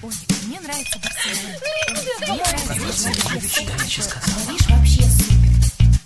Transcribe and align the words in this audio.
Ой, 0.00 0.12
мне 0.46 0.60
нравится. 0.60 0.98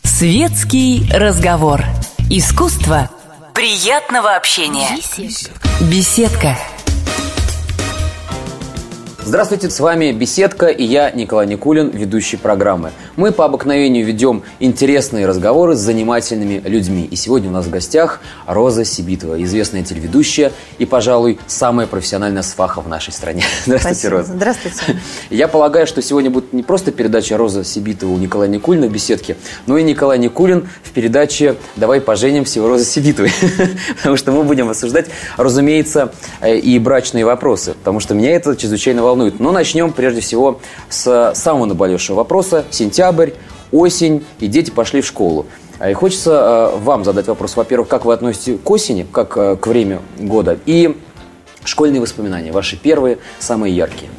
Светский 0.02 1.06
разговор. 1.12 1.84
Искусство 2.30 3.10
приятного 3.54 4.34
общения. 4.34 4.96
Беседка. 5.18 5.68
Беседка. 5.82 6.58
Здравствуйте, 9.24 9.70
с 9.70 9.78
вами 9.78 10.10
«Беседка» 10.10 10.66
и 10.66 10.82
я, 10.82 11.12
Николай 11.12 11.46
Никулин, 11.46 11.90
ведущий 11.90 12.36
программы. 12.36 12.90
Мы 13.14 13.30
по 13.30 13.44
обыкновению 13.44 14.04
ведем 14.04 14.42
интересные 14.58 15.26
разговоры 15.26 15.76
с 15.76 15.78
занимательными 15.78 16.60
людьми. 16.64 17.06
И 17.08 17.14
сегодня 17.14 17.48
у 17.48 17.52
нас 17.52 17.66
в 17.66 17.70
гостях 17.70 18.20
Роза 18.48 18.84
Сибитова, 18.84 19.40
известная 19.44 19.84
телеведущая 19.84 20.50
и, 20.78 20.86
пожалуй, 20.86 21.38
самая 21.46 21.86
профессиональная 21.86 22.42
сваха 22.42 22.80
в 22.80 22.88
нашей 22.88 23.12
стране. 23.12 23.44
Здравствуйте, 23.64 23.94
Спасибо. 23.94 24.16
Роза. 24.16 24.32
Здравствуйте. 24.32 25.00
Я 25.30 25.46
полагаю, 25.46 25.86
что 25.86 26.02
сегодня 26.02 26.28
будет 26.28 26.52
не 26.52 26.64
просто 26.64 26.90
передача 26.90 27.36
Роза 27.36 27.62
Сибитова 27.62 28.10
у 28.10 28.18
Николая 28.18 28.48
Никулина 28.48 28.88
в 28.88 28.92
беседке, 28.92 29.36
но 29.66 29.78
и 29.78 29.84
Николай 29.84 30.18
Никулин 30.18 30.68
в 30.82 30.90
передаче 30.90 31.54
«Давай 31.76 32.00
поженимся» 32.00 32.60
у 32.60 32.66
Розы 32.66 32.84
Сибитовой. 32.84 33.30
Потому 33.98 34.16
что 34.16 34.32
мы 34.32 34.42
будем 34.42 34.68
обсуждать, 34.68 35.06
разумеется, 35.36 36.12
э, 36.40 36.58
и 36.58 36.76
брачные 36.80 37.24
вопросы. 37.24 37.74
Потому 37.74 38.00
что 38.00 38.14
меня 38.14 38.32
это 38.32 38.56
чрезвычайно 38.56 39.00
волнует. 39.02 39.11
Но 39.40 39.52
начнем 39.52 39.92
прежде 39.92 40.20
всего 40.20 40.60
с 40.88 41.32
самого 41.34 41.66
наболевшего 41.66 42.16
вопроса. 42.16 42.64
Сентябрь, 42.70 43.30
осень, 43.70 44.24
и 44.40 44.46
дети 44.46 44.70
пошли 44.70 45.00
в 45.00 45.06
школу. 45.06 45.46
А 45.78 45.90
И 45.90 45.94
хочется 45.94 46.72
э, 46.74 46.78
вам 46.78 47.04
задать 47.04 47.26
вопрос, 47.26 47.56
во-первых, 47.56 47.88
как 47.88 48.04
вы 48.04 48.12
относитесь 48.12 48.58
к 48.62 48.70
осени, 48.70 49.06
как 49.10 49.36
э, 49.36 49.56
к 49.56 49.66
время 49.66 50.00
года, 50.18 50.56
и 50.64 50.96
школьные 51.64 52.00
воспоминания, 52.00 52.52
ваши 52.52 52.76
первые, 52.76 53.18
самые 53.40 53.74
яркие. 53.74 54.10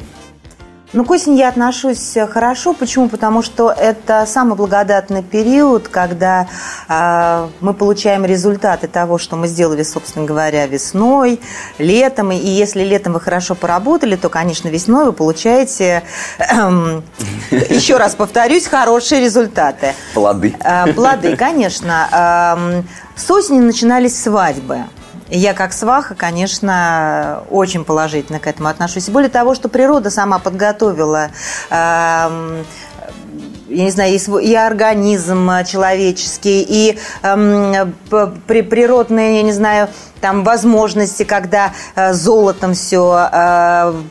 Ну, 0.94 1.04
к 1.04 1.10
осени 1.10 1.38
я 1.38 1.48
отношусь 1.48 2.16
э, 2.16 2.28
хорошо. 2.28 2.72
Почему? 2.72 3.08
Потому 3.08 3.42
что 3.42 3.72
это 3.72 4.26
самый 4.26 4.54
благодатный 4.54 5.24
период, 5.24 5.88
когда 5.88 6.46
э, 6.88 7.48
мы 7.60 7.74
получаем 7.74 8.24
результаты 8.24 8.86
того, 8.86 9.18
что 9.18 9.34
мы 9.34 9.48
сделали, 9.48 9.82
собственно 9.82 10.24
говоря, 10.24 10.68
весной, 10.68 11.40
летом. 11.78 12.30
И 12.30 12.36
если 12.36 12.84
летом 12.84 13.14
вы 13.14 13.20
хорошо 13.20 13.56
поработали, 13.56 14.14
то, 14.14 14.28
конечно, 14.28 14.68
весной 14.68 15.06
вы 15.06 15.12
получаете, 15.12 16.04
эм, 16.38 17.02
еще 17.50 17.96
раз 17.96 18.14
повторюсь, 18.14 18.68
хорошие 18.68 19.20
результаты. 19.20 19.94
Плоды. 20.14 20.54
Э, 20.60 20.92
Плоды, 20.92 21.36
конечно. 21.36 22.54
Эм, 22.56 22.88
С 23.16 23.28
осени 23.32 23.58
начинались 23.58 24.22
свадьбы. 24.22 24.84
Я 25.30 25.54
как 25.54 25.72
сваха, 25.72 26.14
конечно, 26.14 27.42
очень 27.50 27.84
положительно 27.84 28.38
к 28.38 28.46
этому 28.46 28.68
отношусь. 28.68 29.08
Более 29.08 29.30
того, 29.30 29.54
что 29.54 29.68
природа 29.68 30.10
сама 30.10 30.38
подготовила 30.38 31.30
эм, 31.70 32.66
я 33.74 33.84
не 33.84 33.90
знаю, 33.90 34.18
и, 34.42 34.54
организм 34.54 35.50
э, 35.50 35.64
человеческий, 35.64 36.64
и 36.68 36.98
эм, 37.22 37.94
при- 38.46 38.62
природные, 38.62 39.36
я 39.36 39.42
не 39.42 39.52
знаю, 39.52 39.88
там 40.20 40.42
возможности, 40.42 41.22
когда 41.24 41.72
э, 41.96 42.14
золотом 42.14 42.72
все, 42.72 43.28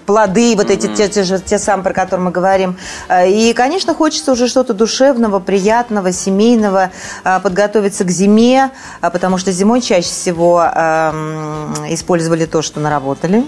плоды, 0.05 0.53
вот 0.55 0.69
эти 0.69 0.85
те, 0.87 1.07
те 1.09 1.23
же 1.23 1.39
те 1.39 1.57
самые, 1.57 1.83
про 1.83 1.93
которые 1.93 2.25
мы 2.25 2.31
говорим. 2.31 2.77
Э, 3.09 3.27
И, 3.29 3.53
конечно, 3.53 3.95
хочется 3.95 4.31
уже 4.31 4.47
что-то 4.47 4.73
душевного, 4.73 5.39
приятного, 5.39 6.11
семейного, 6.11 6.91
э, 7.23 7.39
подготовиться 7.41 8.03
к 8.03 8.11
зиме, 8.11 8.69
э, 9.01 9.09
потому 9.09 9.37
что 9.39 9.51
зимой 9.51 9.81
чаще 9.81 10.07
всего 10.09 10.61
эм, 10.63 11.73
использовали 11.89 12.45
то, 12.45 12.61
что 12.61 12.79
наработали. 12.79 13.43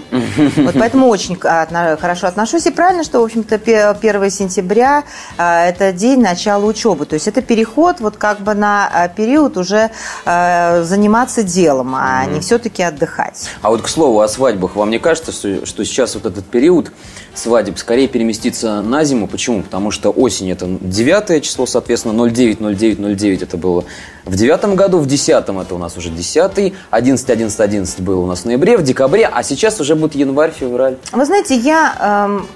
Вот 0.56 0.74
поэтому 0.78 1.06
очень 1.08 1.36
хорошо 1.38 2.26
отношусь. 2.26 2.66
И 2.66 2.70
правильно, 2.70 3.04
что, 3.04 3.20
в 3.20 3.24
общем-то, 3.24 3.58
пе- 3.58 3.86
1 4.00 4.30
сентября 4.30 5.04
э, 5.38 5.68
это 5.68 5.92
день 5.92 6.05
начала 6.14 6.64
учебы. 6.64 7.06
То 7.06 7.14
есть 7.14 7.26
это 7.26 7.42
переход 7.42 8.00
вот 8.00 8.16
как 8.16 8.40
бы 8.40 8.54
на 8.54 8.90
э, 8.94 9.08
период 9.16 9.56
уже 9.56 9.90
э, 10.24 10.82
заниматься 10.84 11.42
делом, 11.42 11.94
а 11.96 12.26
не 12.26 12.40
все-таки 12.40 12.82
отдыхать. 12.82 13.48
А 13.62 13.70
вот 13.70 13.82
к 13.82 13.88
слову 13.88 14.20
о 14.20 14.28
свадьбах, 14.28 14.76
вам 14.76 14.90
не 14.90 14.98
кажется, 14.98 15.32
что, 15.32 15.64
что 15.66 15.84
сейчас 15.84 16.14
вот 16.14 16.26
этот 16.26 16.44
период 16.44 16.92
свадеб 17.34 17.78
скорее 17.78 18.08
переместится 18.08 18.82
на 18.82 19.04
зиму? 19.04 19.26
Почему? 19.26 19.62
Потому 19.62 19.90
что 19.90 20.10
осень 20.10 20.50
это 20.50 20.66
9 20.80 21.42
число, 21.42 21.66
соответственно, 21.66 22.30
09, 22.30 22.60
09, 22.60 22.98
09 22.98 23.42
это 23.42 23.56
было 23.56 23.84
в 24.26 24.34
девятом 24.34 24.74
году, 24.74 24.98
в 24.98 25.06
десятом 25.06 25.60
это 25.60 25.74
у 25.74 25.78
нас 25.78 25.96
уже 25.96 26.10
10, 26.10 26.74
11, 26.90 27.30
11, 27.30 27.60
11 27.60 28.00
было 28.00 28.20
у 28.20 28.26
нас 28.26 28.40
в 28.40 28.44
ноябре, 28.44 28.76
в 28.76 28.82
декабре, 28.82 29.26
а 29.32 29.42
сейчас 29.42 29.80
уже 29.80 29.94
будет 29.94 30.14
январь, 30.14 30.52
февраль. 30.52 30.96
Вы 31.12 31.24
знаете, 31.24 31.56
я 31.56 32.26
эм, 32.28 32.46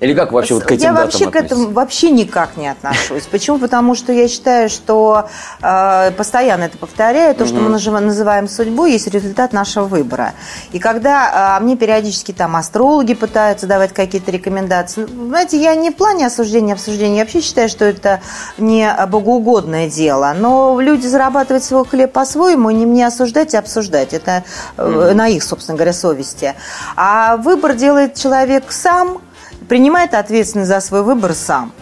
Или 0.00 0.12
как 0.12 0.32
вообще 0.32 0.54
вот 0.54 0.64
к 0.64 0.72
этим 0.72 0.82
я 0.82 0.92
вообще 0.92 1.30
к 1.30 1.36
этому 1.36 1.70
вообще 1.70 2.10
никак 2.10 2.56
не 2.58 2.68
отношусь. 2.68 3.24
Почему? 3.30 3.58
Потому 3.58 3.94
что 3.94 4.12
я 4.12 4.28
считаю, 4.28 4.68
что 4.68 5.28
э, 5.62 6.10
постоянно 6.10 6.64
это 6.64 6.76
повторяю, 6.76 7.34
то, 7.34 7.46
что 7.46 7.56
мы 7.56 7.70
называем 7.70 8.48
судьбой, 8.48 8.92
есть 8.92 9.06
результат 9.08 9.54
нашего 9.54 9.86
выбора. 9.86 10.34
И 10.72 10.78
когда 10.78 11.58
э, 11.58 11.62
мне 11.62 11.76
периодически 11.76 12.32
там 12.32 12.56
астрологи 12.56 13.14
пытаются 13.14 13.66
давать 13.66 13.94
какие-то 13.94 14.30
рекомендации, 14.30 15.06
ну, 15.10 15.28
знаете, 15.28 15.58
я 15.58 15.74
не 15.74 15.90
в 15.90 15.96
плане 15.96 16.26
осуждения, 16.26 16.74
обсуждения, 16.74 17.18
я 17.18 17.22
вообще 17.22 17.40
считаю, 17.40 17.70
что 17.70 17.86
это 17.86 18.20
не 18.58 18.94
богоугодное 19.08 19.88
дело, 19.88 20.34
но 20.36 20.78
люди 20.78 21.06
зарабатывают 21.06 21.64
свой 21.64 21.86
хлеб 21.86 22.12
по-своему, 22.12 22.70
не 22.70 22.84
мне 22.84 23.06
осуждать 23.06 23.54
и 23.54 23.56
обсуждать, 23.56 24.12
это 24.12 24.44
э, 24.76 25.12
на 25.14 25.28
их, 25.28 25.42
собственно 25.42 25.76
говоря, 25.76 25.94
совести. 25.94 26.54
А 26.96 27.38
выбор 27.38 27.74
делает 27.74 28.14
человек 28.14 28.72
сам, 28.72 29.22
принимает 29.68 30.14
ответственность 30.14 30.68
за 30.68 30.80
свой 30.80 31.02
выбор 31.02 31.34
сам. 31.34 31.72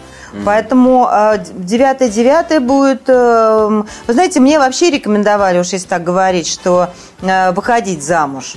Поэтому 0.43 1.07
9-9 1.09 2.59
будет... 2.59 3.03
э, 3.07 3.83
Вы 4.07 4.13
знаете, 4.13 4.39
мне 4.41 4.59
вообще 4.59 4.89
рекомендовали, 4.89 5.59
уж 5.59 5.67
если 5.73 5.87
так 5.87 6.03
говорить, 6.03 6.47
что 6.47 6.89
э, 7.21 7.51
выходить 7.51 8.03
замуж. 8.03 8.55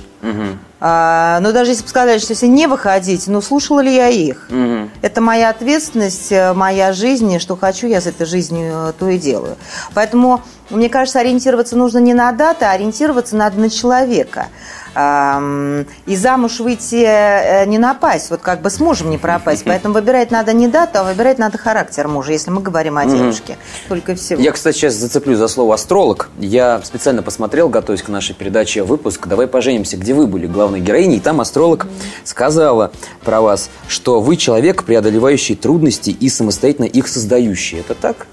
А, 0.81 1.39
Но 1.41 1.51
даже 1.51 1.71
если 1.71 1.83
бы 1.83 1.89
сказали, 1.89 2.19
что 2.19 2.31
если 2.31 2.47
не 2.47 2.67
выходить, 2.67 3.27
ну, 3.27 3.41
слушала 3.41 3.81
ли 3.81 3.93
я 3.93 4.07
их? 4.07 4.47
Мгм. 4.49 4.89
Это 5.01 5.19
моя 5.19 5.49
ответственность, 5.49 6.31
э, 6.31 6.53
моя 6.53 6.93
жизнь, 6.93 7.31
и 7.33 7.39
что 7.39 7.57
хочу, 7.57 7.87
я 7.87 7.99
с 7.99 8.07
этой 8.07 8.25
жизнью 8.25 8.71
э, 8.73 8.93
то 8.97 9.09
и 9.09 9.17
делаю. 9.17 9.57
Поэтому, 9.93 10.41
мне 10.69 10.87
кажется, 10.87 11.19
ориентироваться 11.19 11.75
нужно 11.75 11.97
не 11.97 12.13
на 12.13 12.31
даты, 12.31 12.63
а 12.65 12.71
ориентироваться 12.71 13.35
надо 13.35 13.59
на 13.59 13.69
человека. 13.69 14.47
И 14.95 16.15
замуж 16.15 16.59
выйти 16.59 17.05
э, 17.05 17.65
не 17.67 17.77
напасть, 17.77 18.31
вот 18.31 18.41
как 18.41 18.61
бы 18.61 18.71
с 18.71 18.79
мужем 18.79 19.11
не 19.11 19.19
пропасть. 19.19 19.63
Поэтому 19.63 19.93
выбирать 19.93 20.31
надо 20.31 20.51
не 20.51 20.67
дату, 20.67 20.99
а 20.99 21.03
выбирать 21.03 21.37
надо 21.37 21.59
характер 21.59 22.07
мужа, 22.07 22.31
если 22.31 22.49
мы 22.49 22.61
говорим 22.61 22.97
о 22.97 23.05
девушке. 23.05 23.57
Только 23.87 24.13
и 24.13 24.15
всего. 24.15 24.41
Я, 24.41 24.51
кстати, 24.51 24.75
сейчас 24.75 24.95
зацеплю 24.95 25.35
за 25.35 25.47
слово 25.47 25.75
«астролог». 25.75 26.29
Я 26.39 26.81
специально 26.83 27.21
посмотрел, 27.21 27.69
готовясь 27.69 28.01
к 28.01 28.09
нашей 28.09 28.33
передаче 28.33 28.83
выпуск 28.83 29.27
«Давай 29.27 29.45
поженимся», 29.45 29.95
где 29.95 30.08
вы 30.13 30.27
были 30.27 30.47
главной 30.47 30.79
героиней, 30.79 31.17
и 31.17 31.19
там 31.19 31.41
астролог 31.41 31.87
сказала 32.23 32.91
про 33.23 33.41
вас, 33.41 33.69
что 33.87 34.21
вы 34.21 34.35
человек, 34.35 34.83
преодолевающий 34.83 35.55
трудности 35.55 36.09
и 36.09 36.29
самостоятельно 36.29 36.85
их 36.85 37.07
создающий. 37.07 37.79
Это 37.79 37.95
так? 37.95 38.27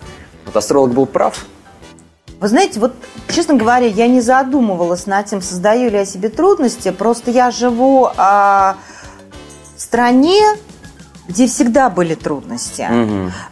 Вот 0.44 0.56
астролог 0.56 0.92
был 0.92 1.06
прав? 1.06 1.46
Вы 2.38 2.48
знаете, 2.48 2.80
вот, 2.80 2.94
честно 3.34 3.54
говоря, 3.54 3.86
я 3.86 4.08
не 4.08 4.20
задумывалась 4.20 5.06
над 5.06 5.26
тем, 5.26 5.40
создаю 5.40 5.90
ли 5.90 5.96
я 5.96 6.04
себе 6.04 6.28
трудности. 6.28 6.90
Просто 6.90 7.30
я 7.30 7.50
живу 7.50 8.10
а, 8.16 8.76
в 9.76 9.80
стране, 9.80 10.42
где 11.28 11.46
всегда 11.46 11.90
были 11.90 12.14
трудности. 12.14 12.86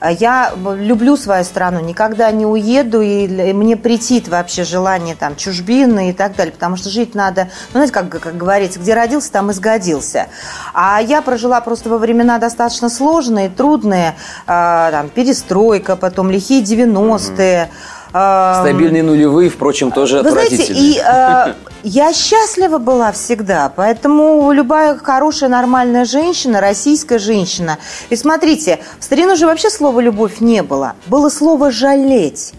А 0.01 0.11
Я 0.11 0.53
люблю 0.65 1.17
свою 1.17 1.45
страну, 1.45 1.81
никогда 1.81 2.31
не 2.31 2.47
уеду, 2.47 3.01
и 3.01 3.53
мне 3.53 3.77
претит 3.77 4.29
вообще 4.29 4.65
желание 4.65 5.15
там 5.15 5.37
чужбины 5.37 6.11
и 6.11 6.13
так 6.13 6.37
далее, 6.37 6.53
потому 6.53 6.77
что 6.77 6.91
жить 6.91 7.15
надо, 7.15 7.49
ну, 7.73 7.84
знаете, 7.84 7.93
как, 7.93 8.09
как 8.09 8.37
говорится, 8.37 8.79
где 8.79 8.95
родился, 8.95 9.33
там 9.33 9.51
и 9.51 9.55
сгодился. 9.55 10.29
А 10.73 11.01
я 11.01 11.23
прожила 11.23 11.61
просто 11.61 11.89
во 11.89 11.99
времена 11.99 12.39
достаточно 12.39 12.89
сложные, 12.89 13.48
трудные, 13.48 14.15
а, 14.47 14.91
там, 14.91 15.09
перестройка, 15.09 15.97
потом 15.97 16.31
лихие 16.31 16.63
90-е. 16.63 17.63
а, 17.63 17.69
Стабильные 18.15 19.03
нулевые, 19.03 19.51
впрочем, 19.51 19.91
тоже 19.91 20.22
вы 20.22 20.31
знаете, 20.31 20.72
и 20.72 21.03
э, 21.05 21.55
я 21.83 22.13
счастлива 22.13 22.78
была 22.78 23.11
всегда, 23.11 23.72
поэтому 23.75 24.53
любая 24.53 24.97
хорошая, 24.97 25.51
нормальная 25.51 26.05
женщина, 26.05 26.61
российская 26.61 27.19
женщина. 27.19 27.78
И 28.11 28.16
смотрите, 28.16 28.78
в 29.01 29.05
старину 29.05 29.34
же 29.34 29.47
вообще 29.47 29.69
слова 29.69 29.99
«любовь» 29.99 30.39
не 30.39 30.63
было. 30.63 30.95
Было 31.09 31.28
слово 31.28 31.72
«жалеть». 31.72 32.53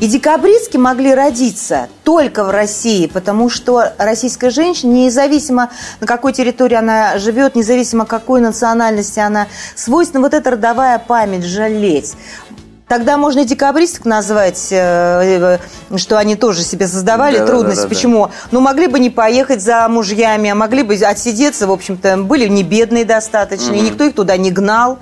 И 0.00 0.06
декабристки 0.06 0.76
могли 0.76 1.12
родиться 1.12 1.88
только 2.04 2.44
в 2.44 2.50
России, 2.50 3.08
потому 3.08 3.48
что 3.50 3.92
российская 3.98 4.50
женщина, 4.50 4.92
независимо 4.92 5.70
на 6.00 6.06
какой 6.06 6.32
территории 6.32 6.76
она 6.76 7.18
живет, 7.18 7.56
независимо 7.56 8.06
какой 8.06 8.40
национальности 8.40 9.18
она, 9.18 9.48
свойственна 9.74 10.22
вот 10.22 10.34
эта 10.34 10.52
родовая 10.52 11.00
память, 11.00 11.44
жалеть. 11.44 12.14
Тогда 12.90 13.16
можно 13.16 13.40
и 13.40 13.44
декабристок 13.44 14.04
назвать, 14.04 14.66
э, 14.72 15.58
э, 15.90 15.96
что 15.96 16.18
они 16.18 16.34
тоже 16.34 16.64
себе 16.64 16.88
создавали 16.88 17.34
Да-да-да-да-да. 17.38 17.60
трудности. 17.60 17.86
Почему? 17.86 18.30
Ну, 18.50 18.58
могли 18.58 18.88
бы 18.88 18.98
не 18.98 19.10
поехать 19.10 19.62
за 19.62 19.86
мужьями, 19.88 20.50
а 20.50 20.56
могли 20.56 20.82
бы 20.82 20.94
отсидеться, 20.96 21.68
в 21.68 21.70
общем-то, 21.70 22.16
были 22.16 22.48
не 22.48 22.64
бедные 22.64 23.04
достаточно, 23.04 23.74
и 23.74 23.80
никто 23.80 24.02
их 24.02 24.16
туда 24.16 24.36
не 24.36 24.50
гнал. 24.50 24.98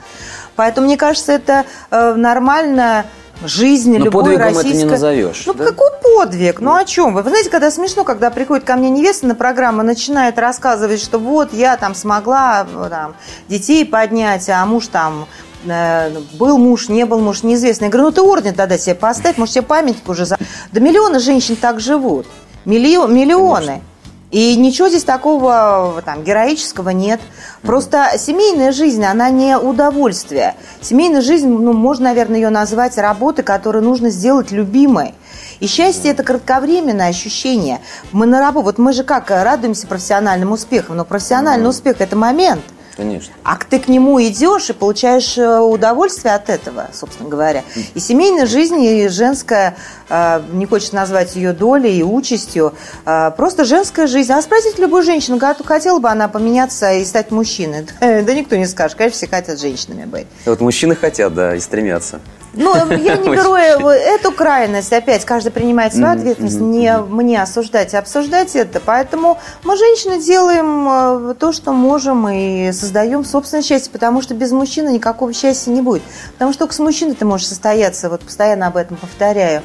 Поэтому, 0.54 0.86
мне 0.86 0.98
кажется, 0.98 1.32
это 1.32 1.64
э, 1.90 2.12
нормально 2.12 3.06
жизнь 3.42 3.96
Но 3.96 4.04
любой 4.04 4.24
подвигом 4.24 4.48
это 4.48 4.52
не 4.52 4.64
российской... 4.64 4.90
назовешь, 4.90 5.42
Ну, 5.46 5.54
да? 5.54 5.64
какой 5.64 5.88
подвиг? 6.02 6.60
Ну, 6.60 6.74
о 6.74 6.84
чем 6.84 7.14
вы? 7.14 7.22
Вы 7.22 7.30
знаете, 7.30 7.48
когда 7.48 7.70
смешно, 7.70 8.04
когда 8.04 8.28
приходит 8.28 8.66
ко 8.66 8.76
мне 8.76 8.90
невеста 8.90 9.26
на 9.26 9.34
программу, 9.34 9.82
начинает 9.82 10.38
рассказывать, 10.38 11.00
что 11.00 11.18
вот 11.18 11.54
я 11.54 11.78
там 11.78 11.94
смогла 11.94 12.66
там, 12.90 13.14
детей 13.48 13.86
поднять, 13.86 14.46
а 14.50 14.66
муж 14.66 14.88
там 14.88 15.26
был 15.64 16.58
муж, 16.58 16.88
не 16.88 17.04
был 17.04 17.20
муж, 17.20 17.42
неизвестно. 17.42 17.84
Я 17.84 17.90
говорю, 17.90 18.08
ну 18.08 18.12
ты 18.12 18.22
орден 18.22 18.54
тогда 18.54 18.78
себе 18.78 18.94
поставь, 18.94 19.36
может 19.38 19.54
себе 19.54 19.62
памятник 19.62 20.08
уже. 20.08 20.24
За... 20.24 20.36
Да 20.72 20.80
миллионы 20.80 21.18
женщин 21.18 21.56
так 21.56 21.80
живут. 21.80 22.26
Миллио- 22.64 23.08
миллионы. 23.08 23.66
Конечно. 23.66 23.82
И 24.30 24.56
ничего 24.56 24.88
здесь 24.88 25.04
такого 25.04 26.02
там 26.04 26.22
героического 26.22 26.90
нет. 26.90 27.18
Просто 27.62 28.10
семейная 28.18 28.72
жизнь, 28.72 29.02
она 29.04 29.30
не 29.30 29.56
удовольствие. 29.56 30.54
Семейная 30.82 31.22
жизнь, 31.22 31.48
ну, 31.48 31.72
можно, 31.72 32.04
наверное, 32.04 32.36
ее 32.36 32.50
назвать 32.50 32.98
работой, 32.98 33.42
которую 33.42 33.84
нужно 33.84 34.10
сделать 34.10 34.50
любимой. 34.50 35.14
И 35.60 35.66
счастье– 35.66 36.10
это 36.12 36.24
кратковременное 36.24 37.08
ощущение. 37.08 37.80
Мы 38.12 38.26
на 38.26 38.38
работу, 38.38 38.66
вот 38.66 38.78
мы 38.78 38.92
же 38.92 39.02
как 39.02 39.30
радуемся 39.30 39.86
профессиональным 39.86 40.52
успехам, 40.52 40.98
но 40.98 41.04
профессиональный 41.06 41.68
успех– 41.68 41.96
это 42.00 42.14
момент. 42.14 42.62
Конечно. 42.98 43.32
А 43.44 43.56
ты 43.56 43.78
к 43.78 43.86
нему 43.86 44.20
идешь 44.20 44.70
и 44.70 44.72
получаешь 44.72 45.38
э, 45.38 45.60
удовольствие 45.60 46.34
от 46.34 46.50
этого, 46.50 46.88
собственно 46.92 47.28
говоря. 47.28 47.62
И 47.94 48.00
семейная 48.00 48.44
жизнь, 48.44 48.82
и 48.82 49.06
женская, 49.06 49.76
э, 50.08 50.42
не 50.50 50.66
хочется 50.66 50.96
назвать 50.96 51.36
ее 51.36 51.52
долей 51.52 51.96
и 51.96 52.02
участью, 52.02 52.74
э, 53.06 53.30
просто 53.36 53.64
женская 53.64 54.08
жизнь. 54.08 54.32
А 54.32 54.42
спросите 54.42 54.82
любую 54.82 55.04
женщину, 55.04 55.38
хотела 55.64 56.00
бы 56.00 56.08
она 56.08 56.26
поменяться 56.26 56.92
и 56.94 57.04
стать 57.04 57.30
мужчиной? 57.30 57.86
Да 58.00 58.34
никто 58.34 58.56
не 58.56 58.66
скажет, 58.66 58.98
конечно, 58.98 59.16
все 59.16 59.28
хотят 59.28 59.60
женщинами 59.60 60.04
быть. 60.04 60.26
Вот 60.44 60.60
мужчины 60.60 60.96
хотят, 60.96 61.32
да, 61.34 61.54
и 61.54 61.60
стремятся. 61.60 62.20
Ну, 62.54 62.74
я 62.74 62.84
не 63.16 63.28
беру 63.28 63.54
эту 63.54 64.32
крайность. 64.32 64.92
Опять, 64.92 65.24
каждый 65.24 65.50
принимает 65.50 65.92
свою 65.92 66.12
ответственность. 66.12 66.60
Не 66.60 66.98
мне 66.98 67.42
осуждать 67.42 67.94
и 67.94 67.96
обсуждать 67.96 68.54
это. 68.56 68.80
Поэтому 68.80 69.38
мы, 69.64 69.76
женщины, 69.76 70.20
делаем 70.20 71.30
э, 71.30 71.34
то, 71.34 71.52
что 71.52 71.72
можем 71.72 72.28
и 72.28 72.72
создаем 72.72 73.24
собственное 73.24 73.62
счастье, 73.62 73.90
потому 73.92 74.22
что 74.22 74.34
без 74.34 74.52
мужчины 74.52 74.90
никакого 74.90 75.32
счастья 75.32 75.70
не 75.70 75.82
будет. 75.82 76.02
Потому 76.32 76.52
что 76.52 76.60
только 76.60 76.74
с 76.74 76.78
мужчиной 76.78 77.14
ты 77.14 77.24
можешь 77.24 77.46
состояться, 77.46 78.08
вот 78.10 78.22
постоянно 78.22 78.66
об 78.66 78.76
этом 78.76 78.96
повторяю, 78.96 79.62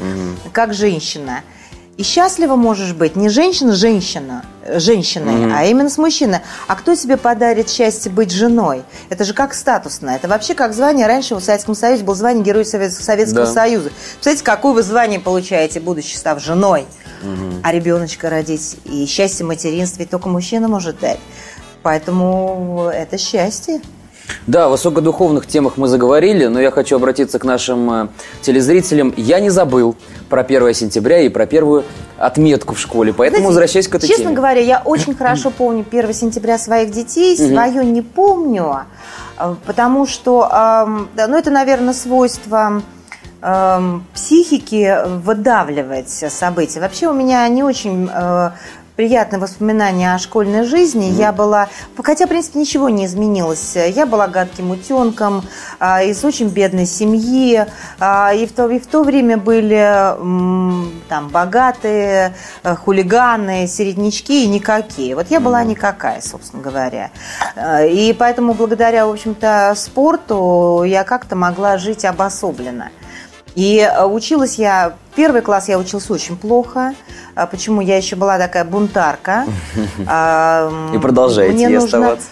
как 0.52 0.74
женщина. 0.74 1.42
И 1.96 2.02
счастлива 2.02 2.56
можешь 2.56 2.94
быть 2.94 3.16
не 3.16 3.30
женщина-женщина, 3.30 4.44
э, 4.66 4.80
женщиной, 4.80 5.54
а 5.56 5.64
именно 5.66 5.90
с 5.92 6.00
мужчиной. 6.00 6.40
А 6.68 6.76
кто 6.76 6.96
тебе 6.96 7.18
подарит 7.18 7.70
счастье 7.70 8.12
быть 8.12 8.32
женой? 8.32 8.82
Это 9.12 9.24
же 9.26 9.36
как 9.36 9.54
статусно. 9.54 10.10
Это 10.10 10.28
вообще 10.28 10.56
как 10.56 10.74
звание. 10.74 11.06
Раньше 11.06 11.36
в 11.36 11.40
Советском 11.40 11.76
Союзе 11.76 12.04
было 12.04 12.16
звание 12.16 12.66
Совет- 12.66 12.94
Советского 12.94 13.46
Да. 13.46 13.54
Союза. 13.54 13.92
Представляете, 14.14 14.44
какое 14.44 14.74
вы 14.74 14.82
звание 14.82 15.20
получаете, 15.20 15.80
будучи 15.80 16.16
став 16.16 16.42
женой? 16.42 16.86
А 17.64 17.72
ребеночка 17.72 18.30
родить 18.30 18.76
и 18.86 19.06
счастье 19.06 19.46
материнства 19.46 20.00
ведь 20.00 20.10
только 20.10 20.28
мужчина 20.30 20.68
может 20.68 21.00
дать. 21.00 21.20
Поэтому 21.84 22.90
это 22.94 23.18
счастье. 23.20 23.82
Да, 24.48 24.66
о 24.66 24.70
высокодуховных 24.70 25.48
темах 25.48 25.78
мы 25.78 25.88
заговорили, 25.88 26.46
но 26.48 26.60
я 26.60 26.72
хочу 26.72 26.96
обратиться 26.96 27.40
к 27.40 27.46
нашим 27.46 27.92
э, 27.92 28.08
телезрителям. 28.42 29.14
Я 29.16 29.40
не 29.40 29.50
забыл 29.50 29.96
про 30.30 30.42
1 30.42 30.74
сентября 30.74 31.22
и 31.22 31.30
про 31.30 31.46
первую 31.46 31.84
отметку 32.18 32.76
в 32.76 32.80
школе, 32.80 33.14
поэтому 33.14 33.38
Знаете, 33.38 33.48
возвращаюсь 33.48 33.88
к 33.88 33.96
этой 33.96 34.08
Честно 34.08 34.26
теме. 34.26 34.36
говоря, 34.36 34.62
я 34.62 34.82
очень 34.84 35.16
хорошо 35.16 35.50
помню 35.58 35.86
1 35.90 36.14
сентября 36.14 36.58
своих 36.58 36.92
детей, 36.92 37.38
свое 37.38 37.86
не 37.86 38.02
помню, 38.02 38.80
э, 39.40 39.56
потому 39.66 40.06
что, 40.06 40.48
ну, 41.16 41.38
это, 41.38 41.52
наверное, 41.52 41.94
свойство 41.94 42.82
психики 44.14 44.98
выдавливать 45.22 46.10
события. 46.10 46.80
Вообще 46.80 47.10
у 47.10 47.14
меня 47.14 47.46
не 47.50 47.62
очень 47.62 48.10
э, 48.10 48.52
приятные 48.96 49.40
воспоминания 49.40 50.14
о 50.14 50.20
школьной 50.20 50.64
жизни. 50.64 51.06
Я 51.06 51.32
была, 51.32 51.68
хотя, 52.04 52.26
в 52.26 52.30
принципе, 52.30 52.60
ничего 52.60 52.90
не 52.90 53.06
изменилось. 53.06 53.76
Я 53.76 54.06
была 54.06 54.28
гадким 54.28 54.72
утенком 54.72 55.44
а, 55.80 56.04
из 56.04 56.24
очень 56.24 56.50
бедной 56.50 56.86
семьи. 56.86 57.66
а, 58.00 58.34
и, 58.34 58.46
в 58.46 58.52
то, 58.54 58.70
и 58.70 58.80
в 58.80 58.88
то 58.88 59.04
время 59.04 59.38
были 59.38 59.76
м, 60.20 60.92
там 61.10 61.30
богатые 61.30 62.36
э, 62.64 62.76
хулиганы, 62.76 63.68
середнячки 63.68 64.44
и 64.44 64.48
никакие. 64.48 65.16
Вот 65.16 65.28
я 65.32 65.40
была 65.40 65.64
никакая, 65.64 66.22
собственно 66.22 66.62
говоря. 66.62 67.10
Э, 67.56 67.88
И 67.90 68.14
поэтому 68.14 68.54
благодаря, 68.54 69.08
в 69.08 69.12
общем-то, 69.12 69.74
спорту 69.76 70.84
я 70.86 71.04
как-то 71.04 71.36
могла 71.36 71.78
жить 71.78 72.06
обособленно. 72.06 72.90
И 73.56 73.78
э, 73.80 74.06
училась 74.06 74.56
я, 74.56 74.94
первый 75.16 75.42
класс 75.42 75.70
я 75.70 75.78
училась 75.78 76.10
очень 76.10 76.38
плохо. 76.38 76.94
А 77.36 77.46
Почему? 77.48 77.82
Я 77.82 77.98
еще 77.98 78.16
была 78.16 78.38
такая 78.38 78.64
бунтарка. 78.66 79.46
А, 80.08 80.72
И 80.94 80.98
продолжаете 80.98 81.68
нужно- 81.70 81.86
оставаться. 81.86 82.28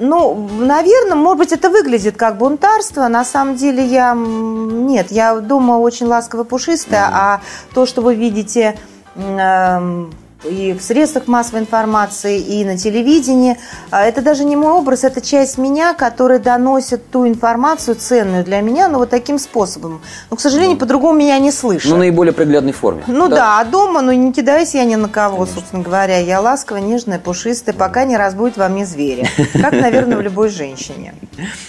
Ну, 0.00 0.48
наверное, 0.58 1.14
может 1.14 1.38
быть, 1.38 1.52
это 1.52 1.70
выглядит 1.70 2.16
как 2.16 2.38
бунтарство. 2.38 3.06
На 3.06 3.24
самом 3.24 3.54
деле 3.56 3.84
я... 3.86 4.14
Нет, 4.16 5.12
я 5.12 5.36
дома 5.36 5.74
очень 5.78 6.06
ласково 6.06 6.42
пушистая, 6.42 7.08
а 7.12 7.40
то, 7.72 7.86
что 7.86 8.02
вы 8.02 8.16
видите 8.16 8.76
эм, 9.14 10.12
и 10.48 10.72
в 10.72 10.82
средствах 10.82 11.26
массовой 11.26 11.60
информации, 11.60 12.38
и 12.40 12.64
на 12.64 12.76
телевидении, 12.76 13.58
а, 13.90 14.04
это 14.04 14.22
даже 14.22 14.44
не 14.44 14.56
мой 14.56 14.72
образ, 14.72 15.04
это 15.04 15.20
часть 15.20 15.58
меня, 15.58 15.94
которая 15.94 16.38
доносит 16.38 17.10
ту 17.10 17.26
информацию 17.26 17.96
ценную 17.96 18.44
для 18.44 18.60
меня, 18.60 18.88
но 18.88 18.98
вот 18.98 19.10
таким 19.10 19.38
способом. 19.38 20.00
Но, 20.30 20.36
к 20.36 20.40
сожалению, 20.40 20.78
по-другому 20.78 21.18
меня 21.18 21.38
не 21.38 21.50
слышат. 21.50 21.90
Ну, 21.90 21.96
наиболее 21.96 22.32
приглядной 22.32 22.72
форме. 22.72 23.04
Ну 23.06 23.28
да. 23.28 23.60
а 23.60 23.64
дома, 23.64 24.00
ну 24.00 24.12
не 24.12 24.32
кидаюсь 24.32 24.74
я 24.74 24.84
ни 24.84 24.94
на 24.94 25.08
кого, 25.08 25.46
собственно 25.46 25.82
говоря. 25.82 26.18
Я 26.18 26.40
ласковая, 26.40 26.82
нежная, 26.82 27.18
пушистая, 27.18 27.74
пока 27.74 28.04
не 28.04 28.16
разбудит 28.16 28.56
во 28.56 28.68
мне 28.68 28.86
зверя. 28.86 29.28
Как, 29.52 29.72
наверное, 29.72 30.16
в 30.16 30.20
любой 30.20 30.48
женщине. 30.48 31.14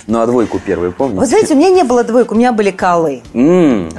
Ну, 0.06 0.22
а 0.22 0.26
двойку 0.26 0.60
первую 0.60 0.92
помните? 0.92 1.20
Вы 1.20 1.26
знаете, 1.26 1.54
у 1.54 1.58
меня 1.58 1.70
не 1.70 1.84
было 1.84 2.04
двойок, 2.04 2.32
у 2.32 2.36
меня 2.36 2.52
были 2.52 2.72
колы. 2.72 3.22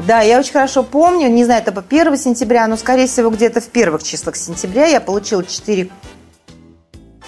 Да, 0.07 0.21
я 0.21 0.39
очень 0.39 0.53
хорошо 0.53 0.83
помню, 0.83 1.29
не 1.29 1.45
знаю, 1.45 1.63
это 1.63 1.73
по 1.73 1.85
1 1.87 2.17
сентября, 2.17 2.67
но, 2.67 2.77
скорее 2.77 3.07
всего, 3.07 3.31
где-то 3.31 3.61
в 3.61 3.67
первых 3.67 4.03
числах 4.03 4.37
сентября 4.37 4.68
я 4.75 5.01
получила 5.01 5.45
4 5.45 5.91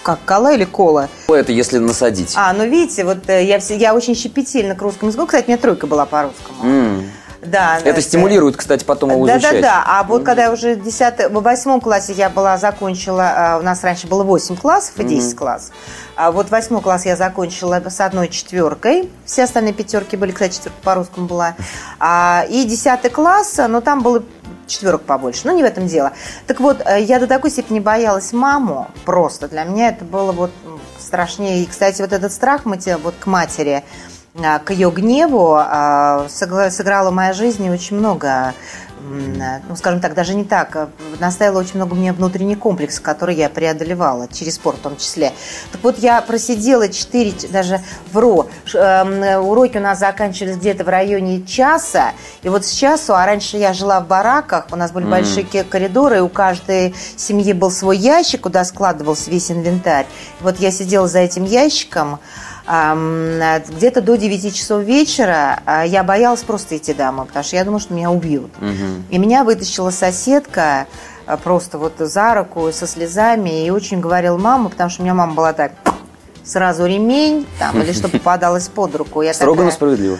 как, 0.03 0.19
кола 0.25 0.53
или 0.53 0.65
кола? 0.65 1.09
Это 1.27 1.51
если 1.51 1.77
насадить. 1.77 2.33
А, 2.35 2.53
ну 2.53 2.65
видите, 2.65 3.03
вот 3.03 3.29
э, 3.29 3.43
я, 3.45 3.59
все, 3.59 3.77
я 3.77 3.93
очень 3.93 4.15
щепетильна 4.15 4.73
к 4.75 4.81
русскому 4.81 5.09
языку. 5.09 5.27
Кстати, 5.27 5.45
у 5.45 5.49
меня 5.49 5.57
тройка 5.59 5.85
была 5.85 6.05
по 6.07 6.23
русскому. 6.23 6.63
М. 6.63 7.11
Да, 7.43 7.79
Это 7.79 7.95
да, 7.95 8.01
стимулирует, 8.01 8.55
кстати, 8.55 8.83
потом 8.83 9.11
его 9.11 9.25
Да, 9.25 9.33
изучать. 9.37 9.61
да, 9.61 9.61
да. 9.61 9.83
А 9.87 10.03
вот 10.03 10.23
когда 10.23 10.43
я 10.43 10.51
уже 10.51 10.75
в 10.75 10.83
10, 10.83 11.31
в 11.31 11.41
восьмом 11.41 11.81
классе 11.81 12.13
я 12.13 12.29
была, 12.29 12.57
закончила, 12.57 13.31
а, 13.35 13.57
у 13.57 13.63
нас 13.63 13.83
раньше 13.83 14.05
было 14.07 14.23
8 14.23 14.55
классов 14.55 14.93
и 14.99 15.03
10 15.03 15.35
классов. 15.35 15.73
А 16.15 16.31
вот 16.31 16.51
восьмой 16.51 16.81
класс 16.81 17.05
я 17.05 17.15
закончила 17.15 17.81
с 17.83 17.99
одной 17.99 18.27
четверкой. 18.27 19.09
Все 19.25 19.43
остальные 19.43 19.73
пятерки 19.73 20.17
были, 20.17 20.31
кстати, 20.31 20.55
четверка 20.55 20.79
по 20.83 20.95
русскому 20.95 21.27
была. 21.27 21.55
А, 21.99 22.45
и 22.47 22.63
10 22.63 23.11
класс, 23.11 23.59
но 23.67 23.81
там 23.81 24.01
было 24.03 24.23
четверок 24.71 25.03
побольше. 25.03 25.41
Но 25.45 25.51
не 25.51 25.61
в 25.61 25.65
этом 25.65 25.87
дело. 25.87 26.13
Так 26.47 26.59
вот, 26.59 26.81
э, 26.85 27.01
я 27.01 27.19
до 27.19 27.27
такой 27.27 27.51
степени 27.51 27.79
боялась 27.79 28.33
маму 28.33 28.87
просто. 29.05 29.47
Для 29.47 29.63
меня 29.63 29.89
это 29.89 30.05
было 30.05 30.31
вот 30.31 30.51
страшнее. 30.99 31.63
И, 31.63 31.65
кстати, 31.65 32.01
вот 32.01 32.13
этот 32.13 32.31
страх 32.31 32.65
мати- 32.65 32.97
вот 33.01 33.15
к 33.19 33.25
матери, 33.27 33.83
к 34.33 34.71
ее 34.71 34.89
гневу 34.91 35.55
а, 35.57 36.27
сыграла 36.29 37.09
в 37.09 37.13
моей 37.13 37.33
жизни 37.33 37.69
очень 37.69 37.97
много, 37.97 38.53
ну, 39.01 39.75
скажем 39.75 39.99
так, 39.99 40.13
даже 40.13 40.35
не 40.35 40.45
так, 40.45 40.73
а, 40.75 40.89
наставила 41.19 41.59
очень 41.59 41.75
много 41.75 41.95
мне 41.95 42.13
внутренний 42.13 42.55
комплекс, 42.55 42.99
который 43.01 43.35
я 43.35 43.49
преодолевала, 43.49 44.29
через 44.29 44.55
спорт 44.55 44.77
в 44.77 44.81
том 44.81 44.95
числе. 44.95 45.33
Так 45.73 45.83
вот, 45.83 45.97
я 45.97 46.21
просидела 46.21 46.87
4, 46.87 47.49
даже 47.49 47.81
вру, 48.13 48.47
эм, 48.73 49.43
уроки 49.45 49.77
у 49.77 49.81
нас 49.81 49.99
заканчивались 49.99 50.55
где-то 50.55 50.85
в 50.85 50.89
районе 50.89 51.43
часа, 51.43 52.11
и 52.41 52.47
вот 52.47 52.65
с 52.65 52.71
часу, 52.71 53.15
а 53.15 53.25
раньше 53.25 53.57
я 53.57 53.73
жила 53.73 53.99
в 53.99 54.07
бараках, 54.07 54.67
у 54.71 54.77
нас 54.77 54.91
были 54.91 55.05
большие 55.05 55.43
ке- 55.43 55.65
коридоры, 55.65 56.17
и 56.17 56.21
у 56.21 56.29
каждой 56.29 56.95
семьи 57.17 57.51
был 57.51 57.69
свой 57.69 57.97
ящик, 57.97 58.41
куда 58.41 58.63
складывался 58.63 59.29
весь 59.29 59.51
инвентарь. 59.51 60.05
И 60.39 60.43
вот 60.43 60.57
я 60.59 60.71
сидела 60.71 61.07
за 61.09 61.19
этим 61.19 61.43
ящиком, 61.43 62.19
где-то 62.65 64.01
до 64.01 64.17
9 64.17 64.55
часов 64.55 64.83
вечера 64.83 65.61
а, 65.65 65.83
я 65.83 66.03
боялась 66.03 66.43
просто 66.43 66.77
идти 66.77 66.93
домой, 66.93 67.25
потому 67.25 67.43
что 67.43 67.55
я 67.55 67.63
думала, 67.63 67.79
что 67.79 67.93
меня 67.93 68.11
убьют. 68.11 68.51
И 69.09 69.17
меня 69.17 69.43
вытащила 69.43 69.89
соседка 69.89 70.87
а, 71.25 71.37
просто 71.37 71.77
вот 71.77 71.93
за 71.97 72.35
руку 72.35 72.71
со 72.71 72.87
слезами 72.87 73.65
и 73.65 73.69
очень 73.69 73.99
говорила 73.99 74.37
мама, 74.37 74.69
потому 74.69 74.89
что 74.89 75.01
у 75.01 75.05
меня 75.05 75.13
мама 75.13 75.33
была 75.33 75.53
так 75.53 75.71
сразу 76.43 76.85
ремень 76.85 77.47
там 77.59 77.81
или 77.81 77.93
что 77.93 78.09
попадалось 78.09 78.67
под 78.67 78.95
руку. 78.95 79.21
Я 79.21 79.33
Строго, 79.33 79.63
но 79.63 79.71
справедливо. 79.71 80.17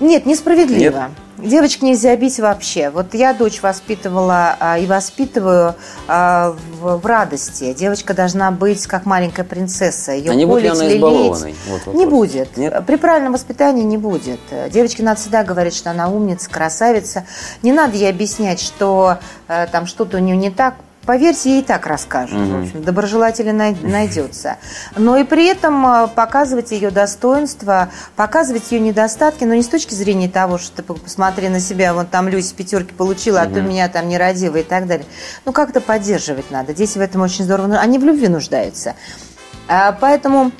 Нет, 0.00 0.26
несправедливо. 0.26 1.10
Девочек 1.38 1.82
нельзя 1.82 2.16
бить 2.16 2.38
вообще. 2.38 2.88
Вот 2.88 3.12
я 3.12 3.34
дочь 3.34 3.60
воспитывала 3.60 4.56
а, 4.58 4.78
и 4.78 4.86
воспитываю 4.86 5.74
а, 6.08 6.56
в, 6.80 6.96
в 6.96 7.06
радости. 7.06 7.74
Девочка 7.74 8.14
должна 8.14 8.50
быть 8.50 8.86
как 8.86 9.04
маленькая 9.04 9.44
принцесса. 9.44 10.12
Ее 10.12 10.30
А 10.30 10.34
не 10.34 10.46
будет 10.46 10.62
ли 10.62 10.68
она 10.68 10.88
избалованной? 10.88 11.54
Вот 11.68 11.94
Не 11.94 12.06
будет. 12.06 12.56
Нет? 12.56 12.86
При 12.86 12.96
правильном 12.96 13.34
воспитании 13.34 13.84
не 13.84 13.98
будет. 13.98 14.40
Девочке 14.70 15.02
надо 15.02 15.20
всегда 15.20 15.44
говорить, 15.44 15.74
что 15.74 15.90
она 15.90 16.08
умница, 16.08 16.48
красавица. 16.48 17.26
Не 17.62 17.72
надо 17.72 17.96
ей 17.96 18.08
объяснять, 18.08 18.60
что 18.60 19.18
э, 19.48 19.66
там 19.70 19.86
что-то 19.86 20.16
у 20.16 20.20
нее 20.20 20.36
не 20.36 20.50
так. 20.50 20.74
Поверьте, 21.06 21.50
ей 21.50 21.60
и 21.60 21.64
так 21.64 21.86
расскажут. 21.86 22.36
В 22.38 22.62
общем, 22.62 22.82
доброжелатели 22.82 23.52
най- 23.52 23.76
найдется. 23.80 24.56
Но 24.96 25.16
и 25.16 25.22
при 25.24 25.46
этом 25.46 25.86
э, 25.86 26.08
показывать 26.08 26.72
ее 26.72 26.90
достоинства, 26.90 27.90
показывать 28.16 28.72
ее 28.72 28.80
недостатки, 28.80 29.44
но 29.44 29.54
не 29.54 29.62
с 29.62 29.68
точки 29.68 29.94
зрения 29.94 30.28
того, 30.28 30.58
что 30.58 30.82
ты 30.82 30.92
посмотри 30.92 31.48
на 31.48 31.60
себя, 31.60 31.94
вот 31.94 32.10
там 32.10 32.28
Люся 32.28 32.54
пятерки 32.54 32.92
получила, 32.92 33.42
а 33.42 33.46
ты 33.46 33.60
меня 33.60 33.88
там 33.88 34.08
не 34.08 34.18
родила 34.18 34.56
и 34.56 34.62
так 34.64 34.86
далее. 34.86 35.06
Ну, 35.44 35.52
как-то 35.52 35.80
поддерживать 35.80 36.50
надо. 36.50 36.74
Дети 36.74 36.98
в 36.98 37.00
этом 37.00 37.22
очень 37.22 37.44
здорово. 37.44 37.68
ну, 37.68 37.78
Они 37.78 37.98
в 37.98 38.04
любви 38.04 38.26
нуждаются. 38.28 38.94
А, 39.68 39.92
Поэтому 39.92 40.50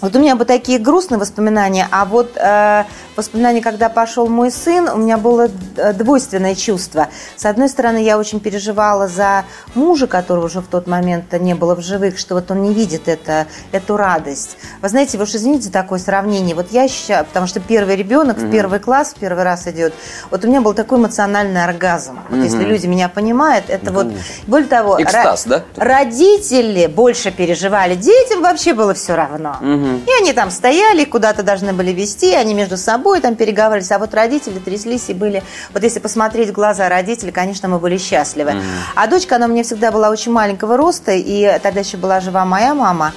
вот 0.00 0.16
у 0.16 0.18
меня 0.18 0.36
бы 0.36 0.44
такие 0.44 0.78
грустные 0.78 1.18
воспоминания, 1.18 1.86
а 1.90 2.04
вот 2.04 2.36
э, 2.36 2.84
воспоминания, 3.14 3.60
когда 3.60 3.88
пошел 3.88 4.26
мой 4.28 4.50
сын, 4.50 4.88
у 4.88 4.96
меня 4.96 5.18
было 5.18 5.48
э, 5.76 5.92
двойственное 5.92 6.54
чувство. 6.54 7.08
С 7.36 7.44
одной 7.44 7.68
стороны, 7.68 7.98
я 8.02 8.18
очень 8.18 8.40
переживала 8.40 9.06
за 9.06 9.44
мужа, 9.74 10.06
которого 10.06 10.46
уже 10.46 10.60
в 10.60 10.66
тот 10.66 10.86
момент 10.86 11.32
не 11.34 11.54
было 11.54 11.76
в 11.76 11.80
живых, 11.82 12.18
что 12.18 12.34
вот 12.34 12.50
он 12.50 12.62
не 12.62 12.72
видит 12.72 13.06
это, 13.06 13.46
эту 13.70 13.96
радость. 13.96 14.56
Вы 14.80 14.88
знаете, 14.88 15.18
вы 15.18 15.24
уж 15.24 15.34
извините 15.34 15.70
такое 15.70 15.98
сравнение. 15.98 16.54
Вот 16.56 16.72
я 16.72 16.82
ощущаю, 16.84 17.24
потому 17.24 17.46
что 17.46 17.60
первый 17.60 17.96
ребенок 17.96 18.38
в 18.38 18.50
первый 18.50 18.80
класс 18.80 19.12
в 19.14 19.20
первый 19.20 19.44
раз 19.44 19.66
идет. 19.66 19.92
Вот 20.30 20.44
у 20.44 20.48
меня 20.48 20.60
был 20.60 20.74
такой 20.74 20.98
эмоциональный 20.98 21.62
оргазм. 21.64 22.18
Вот 22.28 22.42
если 22.42 22.64
люди 22.64 22.86
меня 22.86 23.08
понимают, 23.08 23.66
это 23.68 23.92
вот... 23.92 24.06
Более 24.46 24.68
того, 24.68 24.98
ра- 24.98 25.02
Экстаз, 25.02 25.44
да? 25.44 25.62
родители 25.76 26.86
больше 26.86 27.30
переживали. 27.30 27.94
Детям 27.94 28.42
вообще 28.42 28.74
было 28.74 28.94
все 28.94 29.14
равно. 29.14 29.56
И 30.06 30.10
они 30.20 30.32
там 30.32 30.50
стояли, 30.50 31.04
куда-то 31.04 31.42
должны 31.42 31.72
были 31.72 31.90
вести, 31.92 32.34
они 32.34 32.54
между 32.54 32.76
собой 32.76 33.20
там 33.20 33.34
переговаривались, 33.34 33.90
а 33.90 33.98
вот 33.98 34.14
родители 34.14 34.58
тряслись 34.58 35.08
и 35.08 35.14
были... 35.14 35.42
Вот 35.72 35.82
если 35.82 35.98
посмотреть 36.00 36.50
в 36.50 36.52
глаза 36.52 36.88
родителей, 36.88 37.32
конечно, 37.32 37.68
мы 37.68 37.78
были 37.78 37.98
счастливы. 37.98 38.54
А 38.94 39.06
дочка, 39.06 39.36
она 39.36 39.46
у 39.46 39.48
меня 39.48 39.62
всегда 39.62 39.90
была 39.90 40.10
очень 40.10 40.32
маленького 40.32 40.76
роста, 40.76 41.12
и 41.12 41.58
тогда 41.62 41.80
еще 41.80 41.96
была 41.96 42.20
жива 42.20 42.44
моя 42.44 42.74
мама. 42.74 43.12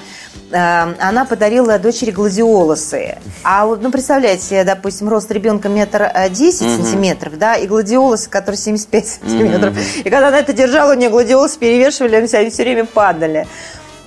Э, 0.52 0.94
Она 1.00 1.26
подарила 1.26 1.80
дочери 1.80 2.12
гладиолусы. 2.12 3.18
А 3.44 3.66
вот, 3.66 3.82
ну, 3.82 3.92
представляете, 3.92 4.64
допустим, 4.64 5.10
рост 5.10 5.32
ребенка 5.32 5.70
метр 5.70 6.04
э, 6.04 6.30
десять 6.30 6.76
сантиметров, 6.76 7.38
да, 7.38 7.56
и 7.56 7.68
гладиолусы, 7.68 8.30
которые 8.30 8.60
75 8.60 9.08
сантиметров. 9.08 9.74
И 9.98 10.04
когда 10.04 10.28
она 10.28 10.40
это 10.40 10.54
держала, 10.54 10.92
у 10.94 10.96
нее 10.96 11.10
гладиолусы 11.10 11.58
перевешивали, 11.58 12.16
они 12.16 12.28
все 12.50 12.64
время 12.64 12.86
падали. 12.86 13.48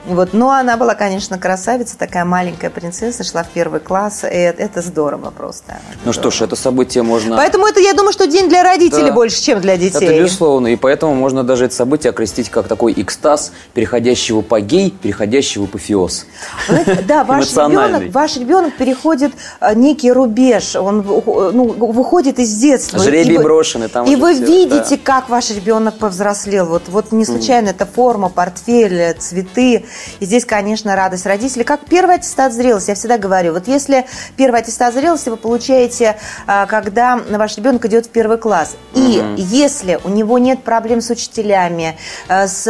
Вот. 0.07 0.33
Но 0.33 0.51
она 0.51 0.77
была, 0.77 0.95
конечно, 0.95 1.39
красавица, 1.39 1.99
такая 1.99 2.25
маленькая 2.25 2.71
принцесса, 2.71 3.25
шла 3.25 3.43
в 3.43 3.49
первый 3.49 3.81
класс. 3.81 4.25
И 4.25 4.27
это, 4.27 4.83
здорово 4.83 5.31
просто. 5.31 5.79
Ну 6.05 6.13
что 6.13 6.31
ж, 6.31 6.43
это 6.43 6.57
событие 6.57 7.03
можно... 7.03 7.37
Поэтому 7.37 7.67
это, 7.67 7.81
я 7.81 7.93
думаю, 7.95 8.13
что 8.13 8.27
день 8.27 8.49
для 8.49 8.63
родителей 8.63 9.09
Да. 9.09 9.13
больше, 9.13 9.43
чем 9.43 9.61
для 9.61 9.77
детей. 9.77 10.09
Это 10.09 10.23
безусловно, 10.23 10.69
и 10.69 10.77
поэтому 10.77 11.15
можно 11.15 11.45
даже 11.45 11.67
это 11.67 11.75
событие 11.75 12.11
окрестить 12.11 12.49
как 12.49 12.69
такой 12.69 12.95
экстаз, 12.97 13.53
переходящий 13.75 14.33
в 14.33 14.39
апогей, 14.39 14.91
переходящий 14.91 15.61
в 15.61 15.65
апофеоз. 15.65 16.27
Знаете, 16.69 17.05
Да, 17.07 17.25
ваш 17.25 17.51
ребенок, 17.51 18.13
ваш 18.13 18.37
ребенок 18.37 18.77
переходит 18.77 19.33
э, 19.61 19.75
некий 19.75 20.13
рубеж, 20.13 20.77
он 20.77 21.05
ну, 21.07 21.65
выходит 21.65 22.39
из 22.39 22.55
детства. 22.57 22.99
Жребий 22.99 23.35
И 23.35 23.39
брошенный, 23.39 23.89
там 23.89 24.07
И 24.07 24.17
вы 24.17 24.35
всё, 24.35 24.45
видите, 24.45 24.97
да. 24.97 25.01
как 25.03 25.29
ваш 25.29 25.51
ребенок 25.51 25.99
повзрослел. 25.99 26.67
Вот, 26.67 26.83
вот 26.89 27.13
не 27.13 27.25
случайно 27.25 27.69
это 27.69 27.87
форма, 27.87 28.29
портфель, 28.29 29.01
э, 29.01 29.15
цветы. 29.15 29.85
И 30.21 30.25
здесь, 30.25 30.45
конечно, 30.45 30.97
радость 30.97 31.27
родителей. 31.27 31.65
Как 31.65 31.81
первый 31.89 32.17
аттестат 32.17 32.53
зрелости, 32.53 32.91
я 32.91 32.95
всегда 32.95 33.19
говорю, 33.19 33.53
вот 33.53 33.69
если 33.69 34.07
первый 34.37 34.61
аттестат 34.61 34.95
зрелости 34.95 35.29
вы 35.29 35.37
получаете, 35.37 36.17
а, 36.47 36.67
когда 36.67 37.17
ваш 37.31 37.57
ребенок 37.57 37.85
идет 37.87 38.07
в 38.07 38.11
первый 38.11 38.39
класс, 38.39 38.77
и 38.95 39.23
если 39.37 39.99
у 40.05 40.09
него 40.09 40.39
нет 40.39 40.63
проблем 40.63 41.01
с 41.01 41.11
учителями, 41.11 41.97
э, 42.29 42.47
с, 42.47 42.65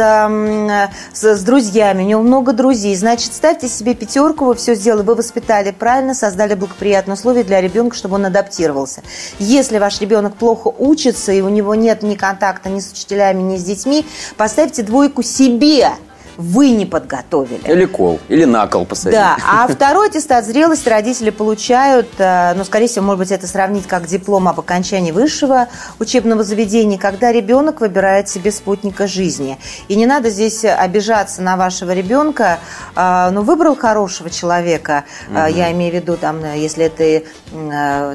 с, 1.13 1.23
с 1.35 1.43
друзьями, 1.43 2.03
у 2.03 2.05
него 2.05 2.21
много 2.21 2.53
друзей, 2.53 2.95
значит, 2.95 3.33
ставьте 3.33 3.67
себе 3.67 3.95
пятерку, 3.95 4.45
вы 4.45 4.55
все 4.55 4.75
сделали, 4.75 5.03
вы 5.03 5.15
воспитали 5.15 5.71
правильно, 5.71 6.13
создали 6.13 6.53
благоприятные 6.53 7.15
условия 7.15 7.43
для 7.43 7.61
ребенка, 7.61 7.95
чтобы 7.95 8.15
он 8.15 8.25
адаптировался. 8.25 9.01
Если 9.39 9.77
ваш 9.79 9.99
ребенок 10.01 10.35
плохо 10.35 10.67
учится, 10.67 11.31
и 11.31 11.41
у 11.41 11.49
него 11.49 11.75
нет 11.75 12.03
ни 12.03 12.15
контакта 12.15 12.69
ни 12.69 12.79
с 12.79 12.91
учителями, 12.91 13.41
ни 13.41 13.57
с 13.57 13.63
детьми, 13.63 14.05
поставьте 14.37 14.83
двойку 14.83 15.23
себе. 15.23 15.89
Вы 16.39 16.69
не 16.69 16.85
подготовили. 16.85 17.69
Или 17.69 17.83
кол, 17.83 18.17
или 18.29 18.45
на 18.45 18.65
кол 18.65 18.85
посадить. 18.85 19.19
Да, 19.19 19.35
а 19.45 19.67
второй 19.69 20.07
аттестат 20.07 20.45
зрелости 20.45 20.87
родители 20.87 21.31
получают, 21.31 22.07
э, 22.17 22.53
ну, 22.55 22.63
скорее 22.63 22.87
всего, 22.87 23.03
может 23.03 23.19
быть, 23.19 23.31
это 23.31 23.45
сравнить 23.45 23.87
как 23.87 24.05
диплом 24.05 24.47
об 24.47 24.57
окончании 24.57 25.11
высшего 25.11 25.67
учебного 25.99 26.45
заведения, 26.45 26.97
когда 26.97 27.33
ребенок 27.33 27.81
выбирает 27.81 28.29
себе 28.29 28.53
спутника 28.53 29.05
жизни. 29.05 29.59
И 29.89 29.97
не 29.97 30.05
надо 30.05 30.29
здесь 30.29 30.63
обижаться 30.63 31.41
на 31.41 31.57
вашего 31.57 31.91
ребенка, 31.91 32.59
э, 32.95 33.29
ну, 33.31 33.41
выбрал 33.41 33.75
хорошего 33.75 34.29
человека, 34.29 35.03
э, 35.29 35.47
я 35.51 35.73
имею 35.73 35.91
в 35.91 35.95
виду, 35.95 36.15
там, 36.15 36.53
если 36.53 36.85
это 36.85 37.25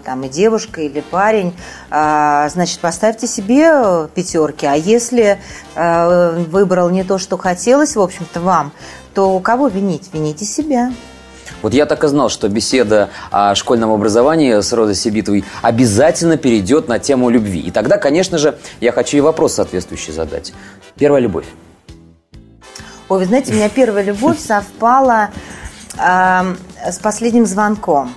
там, 0.02 0.22
и 0.22 0.28
девушка, 0.28 0.80
или 0.80 1.00
парень, 1.00 1.52
значит, 1.90 2.78
поставьте 2.78 3.26
себе 3.26 4.08
пятерки, 4.14 4.64
а 4.66 4.74
если 4.74 5.40
выбрал 5.74 6.90
не 6.90 7.02
то, 7.02 7.18
что 7.18 7.36
хотелось, 7.36 7.96
в 7.96 8.00
общем-то, 8.14 8.40
вам, 8.40 8.72
то 9.14 9.38
кого 9.40 9.68
винить? 9.68 10.10
Вините 10.12 10.44
себя. 10.44 10.92
Вот 11.62 11.72
я 11.72 11.86
так 11.86 12.04
и 12.04 12.08
знал, 12.08 12.28
что 12.28 12.48
беседа 12.48 13.10
о 13.30 13.54
школьном 13.54 13.90
образовании 13.90 14.60
с 14.60 14.72
Розой 14.72 14.94
Сибитовой 14.94 15.44
обязательно 15.62 16.36
перейдет 16.36 16.88
на 16.88 16.98
тему 16.98 17.30
любви. 17.30 17.60
И 17.60 17.70
тогда, 17.70 17.96
конечно 17.98 18.38
же, 18.38 18.58
я 18.80 18.92
хочу 18.92 19.16
и 19.16 19.20
вопрос 19.20 19.54
соответствующий 19.54 20.12
задать. 20.12 20.52
Первая 20.96 21.22
любовь. 21.22 21.46
Ой, 23.08 23.18
вы 23.18 23.24
знаете, 23.26 23.52
у 23.52 23.56
меня 23.56 23.68
первая 23.68 24.04
любовь 24.04 24.38
совпала 24.46 25.30
эм, 25.98 26.58
с 26.86 26.98
последним 26.98 27.46
звонком. 27.46 28.14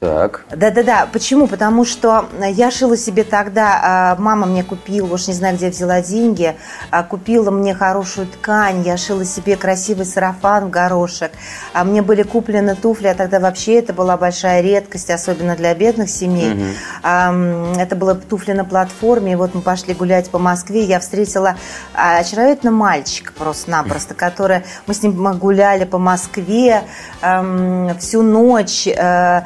Так. 0.00 0.44
Да-да-да. 0.54 1.08
Почему? 1.12 1.48
Потому 1.48 1.84
что 1.84 2.26
я 2.50 2.70
шила 2.70 2.96
себе 2.96 3.24
тогда, 3.24 3.80
а, 3.82 4.16
мама 4.16 4.46
мне 4.46 4.62
купила, 4.62 5.12
уж 5.12 5.26
не 5.26 5.34
знаю, 5.34 5.56
где 5.56 5.70
взяла 5.70 6.00
деньги, 6.02 6.54
а, 6.92 7.02
купила 7.02 7.50
мне 7.50 7.74
хорошую 7.74 8.28
ткань, 8.28 8.82
я 8.82 8.96
шила 8.96 9.24
себе 9.24 9.56
красивый 9.56 10.06
сарафан 10.06 10.66
в 10.66 10.70
горошек, 10.70 11.32
а 11.72 11.82
мне 11.82 12.00
были 12.00 12.22
куплены 12.22 12.76
туфли, 12.76 13.08
а 13.08 13.14
тогда 13.14 13.40
вообще 13.40 13.80
это 13.80 13.92
была 13.92 14.16
большая 14.16 14.60
редкость, 14.60 15.10
особенно 15.10 15.56
для 15.56 15.74
бедных 15.74 16.10
семей. 16.10 16.76
М, 17.02 17.72
Это 17.78 17.96
было 17.96 18.14
туфли 18.14 18.52
на 18.52 18.64
платформе, 18.64 19.32
и 19.32 19.34
вот 19.36 19.56
мы 19.56 19.62
пошли 19.62 19.94
гулять 19.94 20.30
по 20.30 20.38
Москве, 20.38 20.84
я 20.84 21.00
встретила 21.00 21.56
а, 21.92 22.18
очаровательного 22.18 22.76
мальчика 22.76 23.32
просто-напросто, 23.32 24.14
который, 24.14 24.62
мы 24.86 24.94
с 24.94 25.02
ним 25.02 25.16
гуляли 25.38 25.84
по 25.86 25.98
Москве 25.98 26.84
всю 27.98 28.22
ночь, 28.22 28.86
э, 28.86 29.42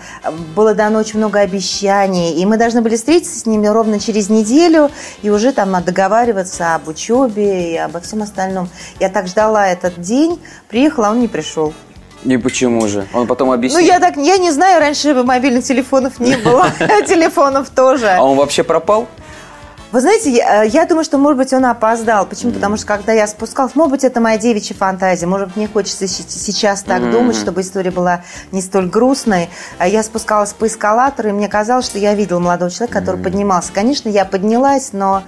было 0.55 0.75
дано 0.75 0.99
очень 0.99 1.19
много 1.19 1.41
обещаний, 1.41 2.33
и 2.35 2.47
мы 2.47 2.57
должны 2.57 2.81
были 2.83 2.97
встретиться 2.97 3.39
с 3.39 3.47
ними 3.47 3.67
ровно 3.67 3.99
через 4.01 4.29
неделю 4.29 4.91
и 5.23 5.31
уже 5.31 5.53
там 5.53 5.73
договариваться 5.85 6.75
об 6.75 6.89
учебе 6.89 7.73
и 7.73 7.77
обо 7.77 8.01
всем 8.01 8.23
остальном. 8.23 8.69
Я 9.01 9.09
так 9.09 9.27
ждала 9.27 9.69
этот 9.69 10.01
день, 10.01 10.41
приехала, 10.69 11.09
а 11.09 11.11
он 11.13 11.21
не 11.21 11.29
пришел. 11.29 11.73
И 12.25 12.37
почему 12.37 12.87
же? 12.87 13.07
Он 13.13 13.27
потом 13.27 13.49
Ну, 13.49 13.55
объяснил. 13.55 13.81
я 13.81 13.99
так, 13.99 14.17
я 14.17 14.39
не 14.39 14.53
знаю, 14.53 14.79
раньше 14.81 15.13
мобильных 15.25 15.65
телефонов 15.65 16.21
не 16.21 16.37
было, 16.45 16.71
телефонов 17.07 17.71
тоже. 17.71 18.09
А 18.11 18.23
он 18.23 18.37
вообще 18.37 18.63
пропал? 18.63 19.09
Вы 19.93 20.01
знаете, 20.01 20.31
я, 20.31 20.63
я 20.63 20.87
думаю, 20.87 21.05
что, 21.05 21.19
может 21.19 21.37
быть, 21.37 21.53
он 21.53 21.67
опоздал. 21.67 22.25
Почему? 22.25 22.53
Потому 22.53 22.79
что, 22.79 22.87
когда 22.87 23.13
я 23.13 23.27
спускалась, 23.27 23.75
может 23.75 23.91
быть, 23.91 24.05
это 24.05 24.21
моя 24.21 24.39
девичья 24.39 24.75
фантазия, 24.75 25.27
может 25.27 25.49
быть, 25.49 25.57
мне 25.57 25.69
хочется 25.69 26.09
сейчас 26.09 26.83
так 26.83 27.11
думать, 27.11 27.37
чтобы 27.37 27.61
история 27.61 27.91
была 27.91 28.25
не 28.53 28.63
столь 28.63 28.87
грустной. 28.87 29.51
А 29.79 29.87
Я 29.87 30.03
спускалась 30.03 30.55
по 30.55 30.67
эскалатору, 30.67 31.29
и 31.29 31.33
мне 31.33 31.47
казалось, 31.47 31.85
что 31.85 31.99
я 31.99 32.15
видела 32.15 32.39
молодого 32.39 32.71
человека, 32.71 33.01
который 33.01 33.23
поднимался. 33.23 33.71
Конечно, 33.71 34.09
я 34.09 34.25
поднялась, 34.25 34.95
но 34.95 35.25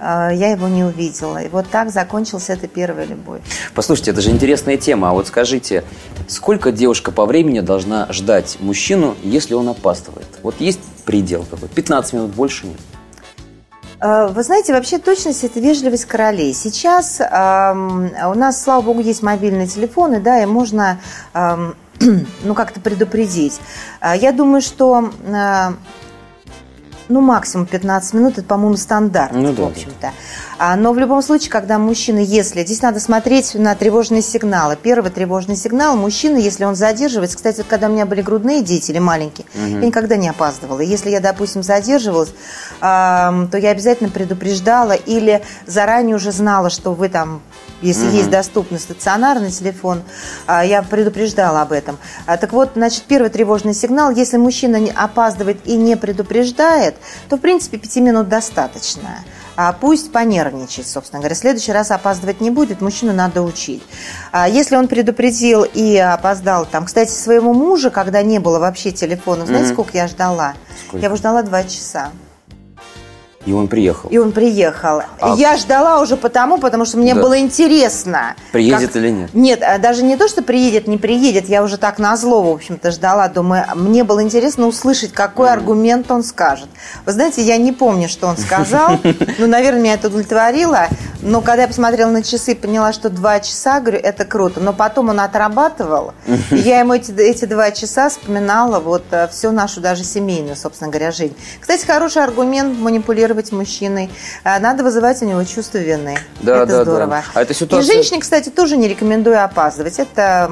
э, 0.00 0.30
я 0.34 0.50
его 0.50 0.66
не 0.66 0.82
увидела. 0.82 1.38
И 1.38 1.48
вот 1.48 1.68
так 1.70 1.90
закончилась 1.90 2.50
эта 2.50 2.66
первая 2.66 3.06
любовь. 3.06 3.40
Послушайте, 3.72 4.10
это 4.10 4.20
же 4.20 4.30
интересная 4.30 4.78
тема. 4.78 5.10
А 5.10 5.12
вот 5.12 5.28
скажите, 5.28 5.84
сколько 6.26 6.72
девушка 6.72 7.12
по 7.12 7.24
времени 7.24 7.60
должна 7.60 8.08
ждать 8.10 8.56
мужчину, 8.58 9.14
если 9.22 9.54
он 9.54 9.68
опаздывает? 9.68 10.26
Вот 10.42 10.56
есть 10.60 10.80
предел 11.04 11.46
какой? 11.48 11.68
15 11.68 12.14
минут 12.14 12.34
больше 12.34 12.66
нет? 12.66 12.78
Э, 14.00 14.28
Вы 14.28 14.42
знаете, 14.42 14.72
вообще 14.72 14.98
точность– 14.98 15.44
это 15.44 15.60
вежливость 15.60 16.04
королей. 16.04 16.54
Сейчас 16.54 17.20
эм, 17.20 18.10
у 18.30 18.34
нас, 18.34 18.62
слава 18.62 18.82
богу, 18.82 19.00
есть 19.00 19.22
мобильные 19.22 19.66
телефоны, 19.66 20.20
да, 20.20 20.42
и 20.42 20.46
можно 20.46 21.00
эм, 21.34 21.74
ну, 22.44 22.54
как-то 22.54 22.80
предупредить. 22.80 23.60
Э, 24.00 24.12
Я 24.16 24.32
думаю, 24.32 24.60
что 24.60 25.10
э, 25.24 25.72
ну, 27.08 27.20
максимум 27.20 27.66
15 27.66 28.14
минут, 28.14 28.38
это, 28.38 28.46
по-моему, 28.46 28.76
стандарт, 28.76 29.32
Ну 29.34 29.52
да, 29.52 29.62
в 29.62 29.66
общем-то. 29.66 30.12
А, 30.58 30.76
но 30.76 30.92
в 30.92 30.98
любом 30.98 31.22
случае, 31.22 31.50
когда 31.50 31.78
мужчина, 31.78 32.18
если... 32.18 32.64
Здесь 32.64 32.82
надо 32.82 33.00
смотреть 33.00 33.54
на 33.54 33.74
тревожные 33.74 34.22
сигналы. 34.22 34.76
Первый 34.80 35.10
тревожный 35.10 35.56
сигнал, 35.56 35.96
мужчина, 35.96 36.36
если 36.36 36.64
он 36.64 36.74
задерживается... 36.74 37.36
Кстати, 37.36 37.58
вот 37.58 37.66
когда 37.68 37.88
у 37.88 37.92
меня 37.92 38.06
были 38.06 38.22
грудные 38.22 38.62
дети 38.62 38.90
или 38.90 38.98
маленькие, 38.98 39.46
я 39.54 39.86
никогда 39.86 40.16
не 40.16 40.28
опаздывала. 40.28 40.80
Если 40.80 41.10
я, 41.10 41.20
допустим, 41.20 41.62
задерживалась, 41.62 42.32
ам, 42.80 43.48
то 43.48 43.56
я 43.58 43.70
обязательно 43.70 44.10
предупреждала 44.10 44.92
или 44.92 45.42
заранее 45.66 46.16
уже 46.16 46.32
знала, 46.32 46.70
что 46.70 46.92
вы 46.92 47.08
там 47.08 47.40
если 47.82 48.06
есть 48.06 48.30
доступный 48.30 48.78
стационарный 48.78 49.50
телефон, 49.50 50.02
а, 50.46 50.64
я 50.64 50.82
предупреждала 50.82 51.62
об 51.62 51.72
этом. 51.72 51.98
А, 52.26 52.36
Так 52.36 52.52
вот, 52.52 52.72
значит, 52.74 53.04
первый 53.04 53.30
тревожный 53.30 53.74
сигнал, 53.74 54.10
если 54.10 54.36
мужчина 54.36 54.78
опаздывает 54.94 55.66
и 55.66 55.76
не 55.76 55.96
предупреждает, 55.96 56.96
то, 57.28 57.36
в 57.36 57.40
принципе, 57.40 57.78
пяти 57.78 58.00
минут 58.00 58.28
достаточно. 58.28 59.20
А 59.56 59.72
пусть 59.72 60.12
понервничает, 60.12 60.86
собственно 60.86 61.20
говоря. 61.20 61.34
В 61.34 61.38
следующий 61.38 61.72
раз 61.72 61.90
опаздывать 61.90 62.40
не 62.40 62.50
будет, 62.50 62.80
мужчину 62.80 63.12
надо 63.12 63.42
учить. 63.42 63.82
А 64.30 64.48
если 64.48 64.76
он 64.76 64.86
предупредил 64.86 65.64
и 65.64 65.96
опоздал, 65.96 66.64
там, 66.64 66.84
кстати, 66.84 67.10
своему 67.10 67.52
мужу, 67.54 67.90
когда 67.90 68.22
не 68.22 68.38
было 68.38 68.60
вообще 68.60 68.92
телефона, 68.92 69.46
знаете, 69.46 69.72
сколько 69.72 69.96
я 69.96 70.06
ждала? 70.06 70.54
Сколько? 70.86 70.98
Я 70.98 71.06
его 71.06 71.16
ждала 71.16 71.42
два 71.42 71.64
часа. 71.64 72.10
И 73.48 73.52
он 73.54 73.66
приехал. 73.66 74.10
И 74.10 74.18
он 74.18 74.32
приехал. 74.32 75.00
А- 75.20 75.34
Я 75.38 75.56
ждала 75.56 76.02
уже 76.02 76.18
потому, 76.18 76.58
потому 76.58 76.84
что 76.84 76.98
мне 76.98 77.14
Да. 77.14 77.22
было 77.22 77.38
интересно. 77.38 78.34
Приедет 78.52 78.94
или 78.94 79.08
нет? 79.08 79.30
Нет, 79.32 79.62
а 79.62 79.78
даже 79.78 80.02
не 80.02 80.16
то, 80.18 80.28
что 80.28 80.42
приедет, 80.42 80.86
не 80.86 80.98
приедет. 80.98 81.48
Я 81.48 81.62
уже 81.62 81.78
так 81.78 81.98
на 81.98 82.14
зло, 82.18 82.42
в 82.42 82.52
общем-то, 82.54 82.90
ждала. 82.90 83.26
Думаю, 83.28 83.64
мне 83.74 84.04
было 84.04 84.22
интересно 84.22 84.66
услышать, 84.66 85.12
какой 85.14 85.50
аргумент 85.50 86.10
он 86.10 86.22
скажет. 86.24 86.68
Вы 87.06 87.12
знаете, 87.12 87.40
я 87.40 87.56
не 87.56 87.72
помню, 87.72 88.08
что 88.10 88.26
он 88.26 88.36
сказал. 88.36 88.98
Ну, 89.38 89.46
наверное, 89.46 89.80
меня 89.80 89.94
это 89.94 90.08
удовлетворило. 90.08 90.88
Но 91.28 91.42
когда 91.42 91.62
я 91.62 91.68
посмотрела 91.68 92.10
на 92.10 92.22
часы, 92.22 92.54
поняла, 92.54 92.90
что 92.94 93.10
два 93.10 93.38
часа, 93.40 93.80
говорю, 93.80 93.98
это 94.02 94.24
круто. 94.24 94.60
Но 94.60 94.72
потом 94.72 95.10
он 95.10 95.20
отрабатывал. 95.20 96.14
И 96.50 96.56
я 96.56 96.80
ему 96.80 96.94
эти, 96.94 97.10
эти 97.20 97.44
два 97.44 97.70
часа 97.70 98.08
вспоминала 98.08 98.80
вот 98.80 99.04
э, 99.10 99.28
всю 99.28 99.50
нашу 99.52 99.82
даже 99.82 100.04
семейную, 100.04 100.56
собственно 100.56 100.90
говоря, 100.90 101.10
жизнь. 101.10 101.36
Кстати, 101.60 101.84
хороший 101.84 102.24
аргумент 102.24 102.78
манипулировать 102.78 103.52
мужчиной. 103.52 104.10
А, 104.42 104.58
Надо 104.58 104.82
вызывать 104.82 105.20
у 105.20 105.26
него 105.26 105.44
чувство 105.44 105.76
вины. 105.76 106.16
Да, 106.40 106.62
это 106.62 106.66
да, 106.66 106.76
да. 106.78 106.82
здорово. 106.84 107.22
А 107.34 107.42
эта 107.42 107.52
ситуация- 107.52 107.92
И 107.92 107.94
женщине, 107.94 108.20
кстати, 108.20 108.48
тоже 108.48 108.78
не 108.78 108.88
рекомендую 108.88 109.44
опаздывать. 109.44 109.98
Это, 109.98 110.50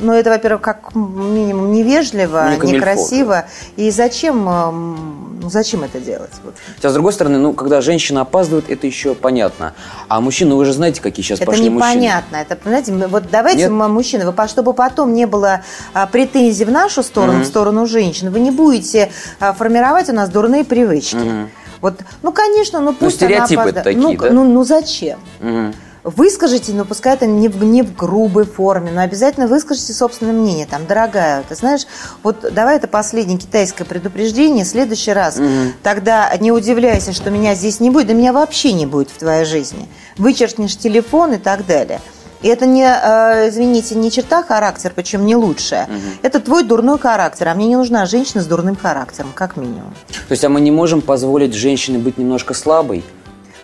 ну, 0.00 0.12
это, 0.12 0.30
во-первых, 0.30 0.60
как 0.62 0.94
минимум 0.94 1.72
невежливо, 1.72 2.42
Ну, 2.44 2.50
не 2.52 2.56
камильфо, 2.58 2.76
некрасиво. 2.76 3.44
И 3.76 3.90
зачем, 3.90 4.48
м, 4.48 5.38
ну, 5.42 5.50
зачем 5.50 5.84
это 5.84 6.00
делать? 6.00 6.30
Вот. 6.44 6.54
Хотя, 6.76 6.90
с 6.90 6.92
другой 6.94 7.12
стороны, 7.12 7.38
ну, 7.38 7.52
когда 7.52 7.80
женщина 7.80 8.22
опаздывает, 8.22 8.70
это 8.70 8.86
еще 8.86 9.14
понятно. 9.14 9.74
А 10.08 10.20
мужчины, 10.20 10.54
вы 10.54 10.64
же 10.64 10.72
знаете, 10.72 11.00
какие 11.00 11.24
сейчас 11.24 11.38
Это 11.40 11.46
пошли 11.50 11.68
мужчины. 11.70 11.90
непонятно. 11.94 12.36
Это, 12.36 12.56
понимаете, 12.56 12.92
вот 13.08 13.24
давайте, 13.30 13.62
Нет? 13.62 13.70
мужчины, 13.70 14.30
вы, 14.30 14.48
чтобы 14.48 14.72
потом 14.72 15.14
не 15.14 15.26
было 15.26 15.62
а, 15.92 16.06
претензий 16.06 16.64
в 16.64 16.70
нашу 16.70 17.02
сторону, 17.02 17.40
в 17.40 17.46
сторону 17.46 17.86
женщин, 17.86 18.30
вы 18.30 18.40
не 18.40 18.50
будете 18.50 19.10
а, 19.40 19.52
формировать 19.52 20.08
у 20.08 20.12
нас 20.12 20.28
дурные 20.28 20.64
привычки. 20.64 21.48
Вот, 21.82 21.94
ну, 22.22 22.32
конечно, 22.32 22.80
ну 22.80 22.94
пусть 22.94 23.22
она 23.22 23.46
стереотипы 23.46 23.62
опозда- 23.70 23.82
такие, 23.82 24.02
ну, 24.02 24.16
да? 24.16 24.30
ну, 24.30 24.44
ну 24.44 24.64
зачем? 24.64 25.18
Мгм. 25.40 25.74
Выскажите, 26.06 26.72
но 26.72 26.84
пускай 26.84 27.14
это 27.14 27.26
не 27.26 27.48
в, 27.48 27.64
не 27.64 27.82
в 27.82 27.96
грубой 27.96 28.44
форме, 28.44 28.92
но 28.92 29.00
обязательно 29.00 29.48
выскажите 29.48 29.92
собственное 29.92 30.32
мнение. 30.32 30.64
Там, 30.64 30.86
дорогая, 30.86 31.42
ты 31.48 31.56
знаешь, 31.56 31.84
вот 32.22 32.46
давай 32.54 32.76
это 32.76 32.86
последнее 32.86 33.38
китайское 33.38 33.84
предупреждение, 33.84 34.64
в 34.64 34.68
следующий 34.68 35.12
раз. 35.12 35.40
Тогда 35.82 36.32
не 36.38 36.52
удивляйся, 36.52 37.12
что 37.12 37.30
меня 37.30 37.56
здесь 37.56 37.80
не 37.80 37.90
будет, 37.90 38.06
да 38.06 38.14
меня 38.14 38.32
вообще 38.32 38.72
не 38.72 38.86
будет 38.86 39.10
в 39.10 39.18
твоей 39.18 39.44
жизни. 39.44 39.88
Вычеркнешь 40.16 40.76
телефон 40.76 41.32
и 41.32 41.38
так 41.38 41.66
далее. 41.66 42.00
И 42.40 42.46
это 42.46 42.66
не, 42.66 42.84
э, 42.84 43.48
извините, 43.48 43.96
не 43.96 44.12
черта 44.12 44.44
характера, 44.44 44.92
причем 44.94 45.26
не 45.26 45.34
лучшая. 45.34 45.88
Это 46.22 46.38
твой 46.38 46.62
дурной 46.62 47.00
характер, 47.00 47.48
а 47.48 47.54
мне 47.54 47.66
не 47.66 47.74
нужна 47.74 48.06
женщина 48.06 48.44
с 48.44 48.46
дурным 48.46 48.76
характером, 48.76 49.32
как 49.34 49.56
минимум. 49.56 49.92
То 50.28 50.32
есть, 50.32 50.44
а 50.44 50.48
мы 50.48 50.60
не 50.60 50.70
можем 50.70 51.00
позволить 51.00 51.54
женщине 51.54 51.98
быть 51.98 52.16
немножко 52.16 52.54
слабой? 52.54 53.04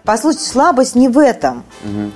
Послушайте, 0.05 0.49
слабость 0.49 0.95
не 0.95 1.09
в 1.09 1.19
этом. 1.19 1.65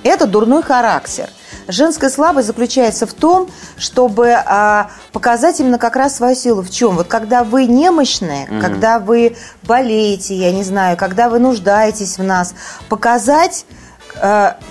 Это 0.03 0.27
дурной 0.27 0.61
характер. 0.61 1.29
Женская 1.69 2.09
слабость 2.09 2.47
заключается 2.47 3.05
в 3.05 3.13
том, 3.13 3.49
чтобы 3.77 4.31
а, 4.31 4.89
показать 5.11 5.59
именно 5.59 5.77
как 5.77 5.95
раз 5.95 6.15
свою 6.15 6.35
силу. 6.35 6.61
В 6.61 6.69
чем? 6.69 6.95
Вот 6.95 7.07
когда 7.07 7.43
вы 7.43 7.65
немощные, 7.65 8.47
когда 8.61 8.99
вы 8.99 9.35
болеете, 9.63 10.35
я 10.35 10.51
не 10.51 10.63
знаю, 10.63 10.97
когда 10.97 11.29
вы 11.29 11.39
нуждаетесь 11.39 12.17
в 12.17 12.23
нас, 12.23 12.53
показать 12.89 13.65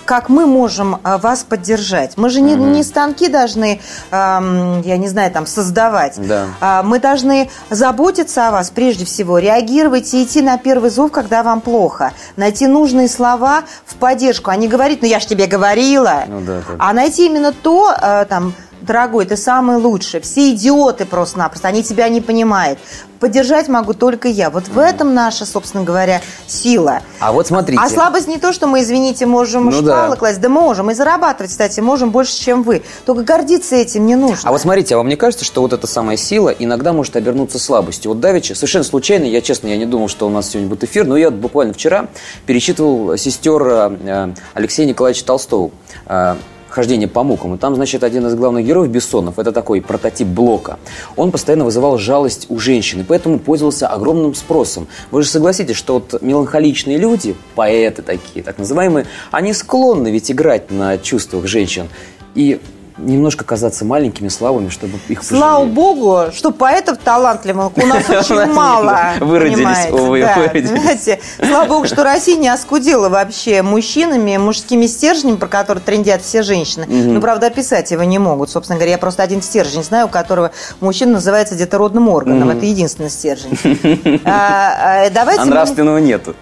как 0.05 0.29
мы 0.29 0.45
можем 0.45 0.99
э, 1.03 1.17
вас 1.17 1.43
поддержать. 1.43 2.17
Мы 2.17 2.29
же 2.29 2.41
не, 2.41 2.55
не 2.55 2.83
станки 2.83 3.27
должны, 3.27 3.81
эм, 4.11 4.81
я 4.81 4.97
не 4.97 5.07
знаю, 5.07 5.31
там 5.31 5.45
создавать. 5.45 6.15
Да. 6.17 6.45
А, 6.61 6.83
Мы 6.83 6.99
должны 6.99 7.49
заботиться 7.69 8.47
о 8.47 8.51
вас 8.51 8.69
прежде 8.69 9.05
всего, 9.05 9.37
реагировать 9.39 10.13
и 10.13 10.23
идти 10.23 10.41
на 10.41 10.57
первый 10.57 10.89
зов, 10.89 11.11
когда 11.11 11.43
вам 11.43 11.61
плохо. 11.61 12.13
Найти 12.35 12.67
нужные 12.67 13.07
слова 13.07 13.63
в 13.85 13.95
поддержку, 13.95 14.51
а 14.51 14.55
не 14.55 14.67
говорить, 14.67 15.01
ну 15.01 15.07
я 15.07 15.19
ж 15.19 15.25
тебе 15.25 15.47
говорила. 15.47 16.23
Ну 16.27 16.41
да, 16.41 16.61
да. 16.67 16.75
А 16.79 16.93
найти 16.93 17.25
именно 17.25 17.51
то, 17.51 17.93
э, 18.01 18.25
там, 18.25 18.53
дорогой, 18.81 19.25
ты 19.25 19.37
самый 19.37 19.77
лучший. 19.77 20.21
Все 20.21 20.51
идиоты 20.51 21.05
просто-напросто, 21.05 21.67
они 21.67 21.83
тебя 21.83 22.09
не 22.09 22.21
понимают. 22.21 22.79
Поддержать 23.19 23.67
могу 23.67 23.93
только 23.93 24.27
я. 24.27 24.51
Вот 24.51 24.67
в 24.67 24.77
этом 24.77 25.15
наша, 25.15 25.45
собственно 25.47 25.83
говоря, 25.83 26.21
сила. 26.45 27.01
А 27.19 27.31
вот 27.31 27.47
смотрите. 27.47 27.81
А 27.83 27.89
слабость 27.89 28.27
не 28.27 28.37
то, 28.37 28.53
что 28.53 28.67
мы, 28.67 28.81
извините, 28.81 29.25
можем 29.25 29.65
Ну 29.65 29.71
шпалы 29.71 30.11
да. 30.11 30.15
класть. 30.15 30.39
Да 30.39 30.49
можем. 30.49 30.91
И 30.91 30.93
зарабатывать, 30.93 31.49
кстати, 31.51 31.79
можем 31.79 32.11
больше, 32.11 32.39
чем 32.39 32.61
вы. 32.61 32.83
Только 33.05 33.23
гордиться 33.23 33.75
этим 33.75 34.05
не 34.05 34.15
нужно. 34.15 34.47
А 34.47 34.51
вот 34.51 34.61
смотрите, 34.61 34.93
а 34.93 34.97
вам 34.99 35.07
не 35.07 35.15
кажется, 35.15 35.45
что 35.45 35.61
вот 35.61 35.73
эта 35.73 35.87
самая 35.87 36.15
сила 36.17 36.49
иногда 36.49 36.93
может 36.93 37.15
обернуться 37.15 37.57
слабостью? 37.57 38.11
Вот 38.11 38.19
Давича, 38.19 38.53
совершенно 38.53 38.83
случайно, 38.83 39.25
я 39.25 39.41
честно, 39.41 39.67
я 39.67 39.77
не 39.77 39.85
думал, 39.87 40.09
что 40.09 40.27
у 40.27 40.29
нас 40.29 40.49
сегодня 40.49 40.69
будет 40.69 40.83
эфир, 40.83 41.07
но 41.07 41.17
я 41.17 41.31
буквально 41.31 41.73
вчера 41.73 42.09
перечитывал 42.45 43.17
сестер 43.17 43.63
э, 43.65 44.33
Алексея 44.53 44.85
Николаевича 44.85 45.25
Толстого 45.25 45.71
э, 46.05 46.35
«Хождение 46.69 47.07
по 47.07 47.23
мукам». 47.23 47.55
И 47.55 47.57
там, 47.57 47.75
значит, 47.75 48.03
один 48.03 48.27
из 48.27 48.35
главных 48.35 48.65
героев 48.65 48.89
Бессонов, 48.89 49.39
это 49.39 49.51
такой 49.51 49.81
прототип 49.81 50.27
Блока. 50.27 50.79
Он 51.15 51.31
постоянно 51.31 51.65
вызывал 51.65 51.97
жалость 51.97 52.47
у 52.49 52.59
женщин, 52.59 53.01
и 53.01 53.03
поэтому 53.03 53.39
пользовался 53.39 53.87
огромным 53.87 54.35
спросом. 54.35 54.87
Вы 55.11 55.23
же 55.23 55.29
согласитесь, 55.29 55.75
что 55.75 55.95
вот 55.95 56.21
меланхоличные 56.21 56.97
люди, 56.97 57.35
поэты 57.55 58.01
такие, 58.01 58.43
так 58.43 58.57
называемые, 58.57 59.05
они 59.31 59.53
склонны 59.53 60.09
ведь 60.09 60.31
играть 60.31 60.71
на 60.71 60.97
чувствах 60.97 61.47
женщин. 61.47 61.87
И 62.35 62.59
немножко 62.97 63.45
казаться 63.45 63.85
маленькими, 63.85 64.27
слабыми, 64.27 64.69
чтобы 64.69 64.93
их 65.07 65.23
Слава 65.23 65.59
пожалели. 65.59 65.73
богу, 65.75 66.19
что 66.33 66.51
поэтов 66.51 66.97
талантливых 66.97 67.77
у 67.77 67.85
нас 67.85 68.09
очень 68.09 68.51
мало. 68.51 69.13
Выродились, 69.19 69.91
увы, 69.91 70.27
выродились. 70.35 71.19
Слава 71.39 71.67
богу, 71.67 71.85
что 71.87 72.03
Россия 72.03 72.37
не 72.37 72.49
оскудела 72.49 73.09
вообще 73.09 73.61
мужчинами, 73.61 74.37
мужскими 74.37 74.85
стержнями, 74.87 75.35
про 75.35 75.47
которые 75.47 75.83
трендят 75.83 76.21
все 76.21 76.43
женщины. 76.43 76.85
Ну, 76.87 77.21
правда, 77.21 77.47
описать 77.47 77.91
его 77.91 78.03
не 78.03 78.19
могут. 78.19 78.49
Собственно 78.49 78.77
говоря, 78.77 78.93
я 78.93 78.97
просто 78.97 79.23
один 79.23 79.41
стержень 79.41 79.83
знаю, 79.83 80.07
у 80.07 80.09
которого 80.09 80.51
мужчина 80.79 81.13
называется 81.13 81.55
детородным 81.55 82.09
органом. 82.09 82.49
Это 82.49 82.65
единственный 82.65 83.09
стержень. 83.09 83.57
А, 84.25 85.05
а, 85.05 85.09
Давайте 85.09 85.41
А 85.41 85.45
нравственного 85.45 85.97
нету. 85.97 86.35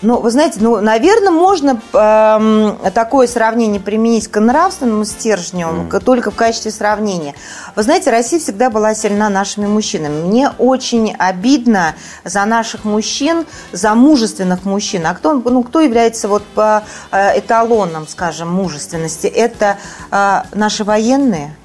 Ну, 0.00 0.20
вы 0.20 0.30
знаете, 0.30 0.58
ну, 0.60 0.80
наверное, 0.80 1.32
можно 1.32 1.80
эм, 1.92 2.78
такое 2.92 3.26
сравнение 3.26 3.80
применить 3.80 4.28
к 4.28 4.38
нравственному 4.38 5.04
стержню, 5.04 5.88
к- 5.90 5.98
только 6.00 6.30
в 6.30 6.36
качестве 6.36 6.70
сравнения. 6.70 7.34
Вы 7.74 7.82
знаете, 7.82 8.10
Россия 8.10 8.38
всегда 8.38 8.70
была 8.70 8.94
сильна 8.94 9.28
нашими 9.28 9.66
мужчинами. 9.66 10.22
Мне 10.26 10.50
очень 10.58 11.14
обидно 11.18 11.96
за 12.24 12.44
наших 12.44 12.84
мужчин, 12.84 13.44
за 13.72 13.94
мужественных 13.94 14.64
мужчин. 14.64 15.04
А 15.06 15.14
кто, 15.14 15.32
ну, 15.34 15.64
кто 15.64 15.80
является 15.80 16.28
вот 16.28 16.44
по 16.54 16.84
э, 17.10 17.40
эталоном, 17.40 18.06
скажем, 18.06 18.52
мужественности? 18.52 19.26
Это 19.26 19.78
э, 20.12 20.42
наши 20.54 20.84
военные 20.84 21.56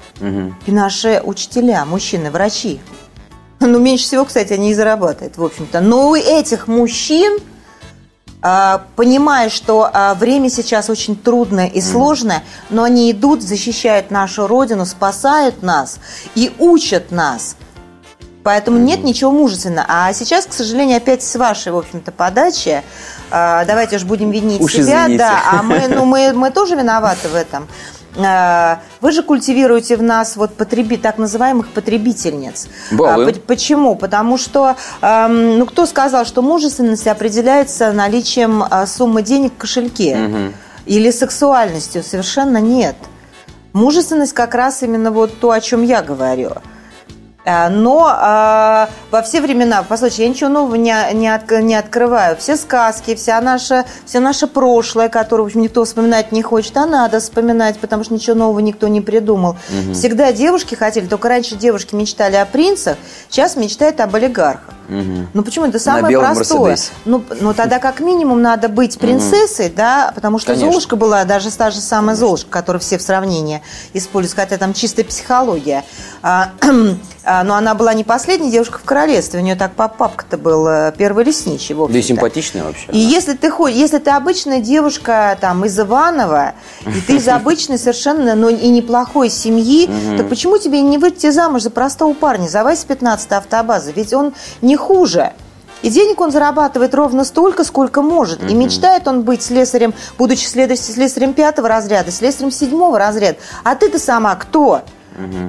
и 0.66 0.72
наши 0.72 1.20
учителя, 1.24 1.84
мужчины, 1.84 2.30
врачи. 2.30 2.80
Ну, 3.60 3.78
меньше 3.78 4.04
всего, 4.04 4.24
кстати, 4.24 4.52
они 4.52 4.70
и 4.70 4.74
зарабатывают, 4.74 5.36
в 5.36 5.44
общем-то. 5.44 5.80
Но 5.80 6.08
у 6.10 6.14
этих 6.14 6.66
мужчин 6.68 7.38
понимая, 8.94 9.48
что 9.48 9.88
а, 9.90 10.14
время 10.14 10.50
сейчас 10.50 10.90
очень 10.90 11.16
трудное 11.16 11.66
и 11.66 11.80
сложное, 11.80 12.44
но 12.68 12.82
они 12.82 13.10
идут, 13.10 13.42
защищают 13.42 14.10
нашу 14.10 14.46
родину, 14.46 14.84
спасают 14.84 15.62
нас 15.62 15.98
и 16.34 16.52
учат 16.58 17.10
нас. 17.10 17.56
Поэтому 18.42 18.76
нет 18.76 19.02
ничего 19.02 19.30
мужественного. 19.30 19.86
А 19.88 20.12
сейчас, 20.12 20.44
к 20.44 20.52
сожалению, 20.52 20.98
опять 20.98 21.22
с 21.22 21.34
вашей, 21.36 21.72
в 21.72 21.78
общем-то, 21.78 22.12
подачи, 22.12 22.82
а, 23.30 23.64
давайте 23.64 23.96
уж 23.96 24.04
будем 24.04 24.30
винить 24.30 24.60
Уж 24.60 24.72
себя, 24.72 25.04
извините. 25.04 25.18
да, 25.18 25.42
а 25.50 25.62
мы, 25.62 25.88
ну, 25.88 26.04
мы, 26.04 26.34
мы 26.34 26.50
тоже 26.50 26.76
виноваты 26.76 27.28
в 27.28 27.34
этом. 27.34 27.66
Э, 28.16 28.76
вы 29.00 29.12
же 29.12 29.22
культивируете 29.22 29.96
в 29.96 30.02
нас 30.02 30.36
вот 30.36 30.54
потреби, 30.54 30.96
так 30.96 31.18
называемых 31.18 31.68
потребительниц. 31.72 32.68
Балуем. 32.90 33.28
А, 33.28 33.32
по- 33.32 33.40
почему? 33.40 33.94
Потому 33.96 34.38
что, 34.38 34.76
эм, 35.00 35.58
ну, 35.58 35.66
кто 35.66 35.86
сказал, 35.86 36.24
что 36.24 36.42
мужественность 36.42 37.06
определяется 37.06 37.92
наличием 37.92 38.62
а, 38.68 38.86
суммы 38.86 39.22
денег 39.22 39.52
в 39.54 39.58
кошельке 39.58 40.52
или 40.86 41.10
сексуальностью? 41.10 42.02
Совершенно 42.02 42.58
нет. 42.58 42.96
Мужественность 43.72 44.32
как 44.34 44.54
раз 44.54 44.82
именно 44.82 45.10
вот 45.10 45.38
то, 45.40 45.50
о 45.50 45.60
чем 45.60 45.82
я 45.82 46.02
говорю. 46.02 46.52
А, 47.46 47.68
Но 47.68 48.06
а, 48.08 48.88
во 49.10 49.22
все 49.22 49.40
времена, 49.42 49.84
послушайте, 49.86 50.22
я 50.24 50.28
ничего 50.30 50.48
нового 50.48 50.76
не, 50.76 50.94
не, 51.12 51.28
от- 51.28 51.50
не 51.50 51.74
открываю. 51.74 52.36
Все 52.36 52.56
сказки, 52.56 53.14
вся 53.14 53.40
наша, 53.40 53.84
все 54.06 54.20
наше 54.20 54.46
прошлое, 54.46 55.08
которое, 55.10 55.42
в 55.42 55.46
общем, 55.46 55.60
никто 55.60 55.84
вспоминать 55.84 56.32
не 56.32 56.42
хочет, 56.42 56.76
а 56.76 56.86
надо 56.86 57.20
вспоминать, 57.20 57.78
потому 57.78 58.02
что 58.04 58.14
ничего 58.14 58.34
нового 58.34 58.60
никто 58.60 58.88
не 58.88 59.00
придумал. 59.02 59.56
Всегда 59.92 60.32
девушки 60.32 60.74
хотели, 60.74 61.06
только 61.06 61.28
раньше 61.28 61.56
девушки 61.56 61.94
мечтали 61.94 62.36
о 62.36 62.46
принцах, 62.46 62.96
сейчас 63.28 63.56
мечтают 63.56 64.00
об 64.00 64.14
олигархах. 64.14 64.74
Ну 64.88 65.42
почему? 65.42 65.66
Это 65.66 65.78
самое 65.78 66.18
простое. 66.18 66.60
Мерседесе. 66.60 66.92
Ну, 67.04 67.22
ну 67.40 67.54
тогда 67.54 67.78
как 67.78 68.00
минимум 68.00 68.42
надо 68.42 68.68
быть 68.68 68.98
принцессой, 68.98 69.70
да, 69.70 70.12
потому 70.14 70.38
что 70.38 70.48
Конечно. 70.48 70.70
Золушка 70.70 70.96
была 70.96 71.24
даже 71.24 71.50
та 71.50 71.70
же 71.70 71.80
самая 71.80 72.16
Золушка, 72.16 72.50
которую 72.50 72.80
все 72.80 72.98
в 72.98 73.02
сравнении 73.02 73.62
используют, 73.92 74.36
хотя 74.36 74.56
там 74.56 74.72
чистая 74.74 75.04
психология. 75.04 75.84
А, 77.26 77.42
но 77.42 77.54
она 77.54 77.74
была 77.74 77.94
не 77.94 78.04
последняя 78.04 78.50
девушка 78.50 78.78
в 78.78 78.84
королевстве, 78.84 79.40
у 79.40 79.42
нее 79.42 79.54
так 79.54 79.72
пап- 79.72 79.96
папка-то 79.96 80.36
был 80.36 80.66
э, 80.66 80.92
первый 80.96 81.24
лесничий, 81.24 81.74
в 81.74 81.90
Да 81.90 81.98
и 81.98 82.02
симпатичная 82.02 82.64
вообще. 82.64 82.86
И 82.92 82.98
если 82.98 83.32
ты 83.32 83.50
ходишь, 83.50 83.78
если 83.78 83.98
ты 83.98 84.10
обычная 84.10 84.60
девушка 84.60 85.36
там 85.40 85.64
из 85.64 85.78
Иванова, 85.78 86.52
и 86.86 87.00
ты 87.00 87.16
из 87.16 87.26
обычной 87.28 87.78
совершенно, 87.78 88.34
но 88.34 88.50
и 88.50 88.68
неплохой 88.68 89.30
семьи, 89.30 89.88
так 90.18 90.28
почему 90.28 90.58
тебе 90.58 90.82
не 90.82 90.98
выйти 90.98 91.30
замуж 91.30 91.62
за 91.62 91.70
простого 91.70 92.12
парня, 92.12 92.46
за 92.46 92.62
Вася 92.62 92.86
15 92.86 93.32
автобазы? 93.32 93.92
Ведь 93.96 94.12
он 94.12 94.34
не 94.60 94.76
хуже. 94.76 95.32
И 95.80 95.90
денег 95.90 96.20
он 96.20 96.30
зарабатывает 96.30 96.94
ровно 96.94 97.24
столько, 97.24 97.62
сколько 97.62 98.00
может. 98.00 98.42
И 98.50 98.54
мечтает 98.54 99.06
он 99.06 99.22
быть 99.22 99.42
слесарем, 99.42 99.92
будучи 100.16 100.46
слесарем 100.46 101.34
пятого 101.34 101.68
разряда, 101.68 102.10
слесарем 102.10 102.50
седьмого 102.50 102.98
разряда. 102.98 103.36
А 103.64 103.74
ты-то 103.74 103.98
сама 103.98 104.34
кто? 104.34 104.82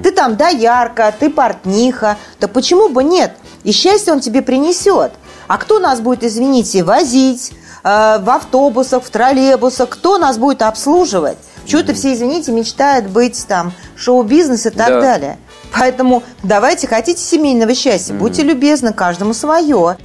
Ты 0.02 0.10
там 0.12 0.36
доярка, 0.36 1.12
ты 1.18 1.30
портниха. 1.30 2.16
Да 2.40 2.48
почему 2.48 2.88
бы 2.88 3.02
нет? 3.04 3.32
И 3.64 3.72
счастье 3.72 4.12
он 4.12 4.20
тебе 4.20 4.42
принесет. 4.42 5.12
А 5.48 5.58
кто 5.58 5.78
нас 5.78 6.00
будет, 6.00 6.24
извините, 6.24 6.84
возить 6.84 7.52
э, 7.84 8.18
в 8.20 8.30
автобусах, 8.30 9.02
в 9.04 9.10
троллейбусах? 9.10 9.88
Кто 9.88 10.18
нас 10.18 10.38
будет 10.38 10.62
обслуживать? 10.62 11.38
Чего-то 11.66 11.94
все, 11.94 12.14
извините, 12.14 12.52
мечтают 12.52 13.06
быть 13.06 13.44
там 13.48 13.72
шоу-бизнес 13.96 14.66
и 14.66 14.70
так 14.70 14.88
Да. 14.88 15.00
далее. 15.00 15.38
Поэтому 15.72 16.22
давайте, 16.42 16.86
хотите 16.86 17.20
семейного 17.20 17.74
счастья, 17.74 18.14
будьте 18.14 18.42
любезны, 18.42 18.92
каждому 18.92 19.34
свое. 19.34 19.96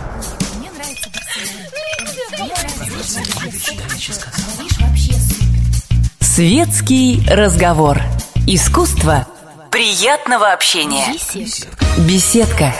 Светский 6.19 7.23
разговор. 7.29 7.99
Искусство 8.47 9.27
приятного 9.71 10.51
общения. 10.51 11.13
Беседка. 11.13 11.85
Беседка. 11.99 12.73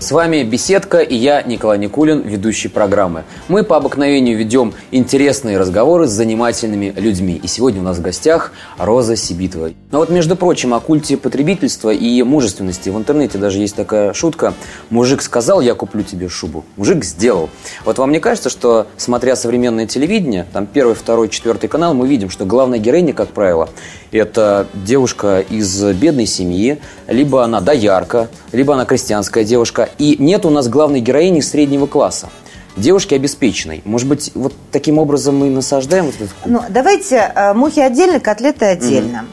С 0.00 0.12
вами 0.12 0.44
«Беседка» 0.44 0.98
и 0.98 1.16
я, 1.16 1.42
Николай 1.42 1.76
Никулин, 1.76 2.20
ведущий 2.20 2.68
программы. 2.68 3.24
Мы 3.48 3.64
по 3.64 3.76
обыкновению 3.76 4.38
ведем 4.38 4.72
интересные 4.92 5.58
разговоры 5.58 6.06
с 6.06 6.10
занимательными 6.10 6.94
людьми. 6.96 7.40
И 7.42 7.48
сегодня 7.48 7.80
у 7.80 7.84
нас 7.84 7.98
в 7.98 8.00
гостях 8.00 8.52
Роза 8.78 9.16
Сибитова. 9.16 9.72
Но 9.90 9.98
вот, 9.98 10.08
между 10.08 10.36
прочим, 10.36 10.72
о 10.72 10.78
культе 10.78 11.16
потребительства 11.16 11.90
и 11.90 12.22
мужественности. 12.22 12.90
В 12.90 12.96
интернете 12.96 13.38
даже 13.38 13.58
есть 13.58 13.74
такая 13.74 14.12
шутка. 14.12 14.54
Мужик 14.88 15.20
сказал, 15.20 15.60
я 15.60 15.74
куплю 15.74 16.04
тебе 16.04 16.28
шубу. 16.28 16.64
Мужик 16.76 17.04
сделал. 17.04 17.50
Вот 17.84 17.98
вам 17.98 18.12
не 18.12 18.20
кажется, 18.20 18.50
что, 18.50 18.86
смотря 18.96 19.34
современное 19.34 19.88
телевидение, 19.88 20.46
там 20.52 20.66
первый, 20.66 20.94
второй, 20.94 21.28
четвертый 21.28 21.66
канал, 21.66 21.92
мы 21.94 22.06
видим, 22.06 22.30
что 22.30 22.44
главная 22.44 22.78
героиня, 22.78 23.14
как 23.14 23.30
правило, 23.30 23.68
это 24.12 24.68
девушка 24.74 25.40
из 25.40 25.82
бедной 25.94 26.26
семьи, 26.26 26.78
либо 27.08 27.42
она 27.42 27.60
доярка, 27.60 28.28
либо 28.52 28.74
она 28.74 28.84
крестьянская 28.84 29.42
девушка. 29.42 29.87
И 29.98 30.16
нет 30.18 30.44
у 30.44 30.50
нас 30.50 30.68
главной 30.68 31.00
героини 31.00 31.40
среднего 31.40 31.86
класса. 31.86 32.28
Девушки 32.76 33.14
обеспеченной. 33.14 33.82
Может 33.84 34.08
быть, 34.08 34.30
вот 34.34 34.54
таким 34.70 34.98
образом 34.98 35.36
мы 35.36 35.50
насаждаем 35.50 36.06
вот 36.06 36.14
этот? 36.14 36.34
Ну, 36.44 36.62
давайте 36.68 37.32
э, 37.34 37.54
мухи 37.54 37.80
отдельно, 37.80 38.20
котлеты 38.20 38.66
отдельно. 38.66 39.26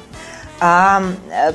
А, 0.59 1.03
э, 1.31 1.53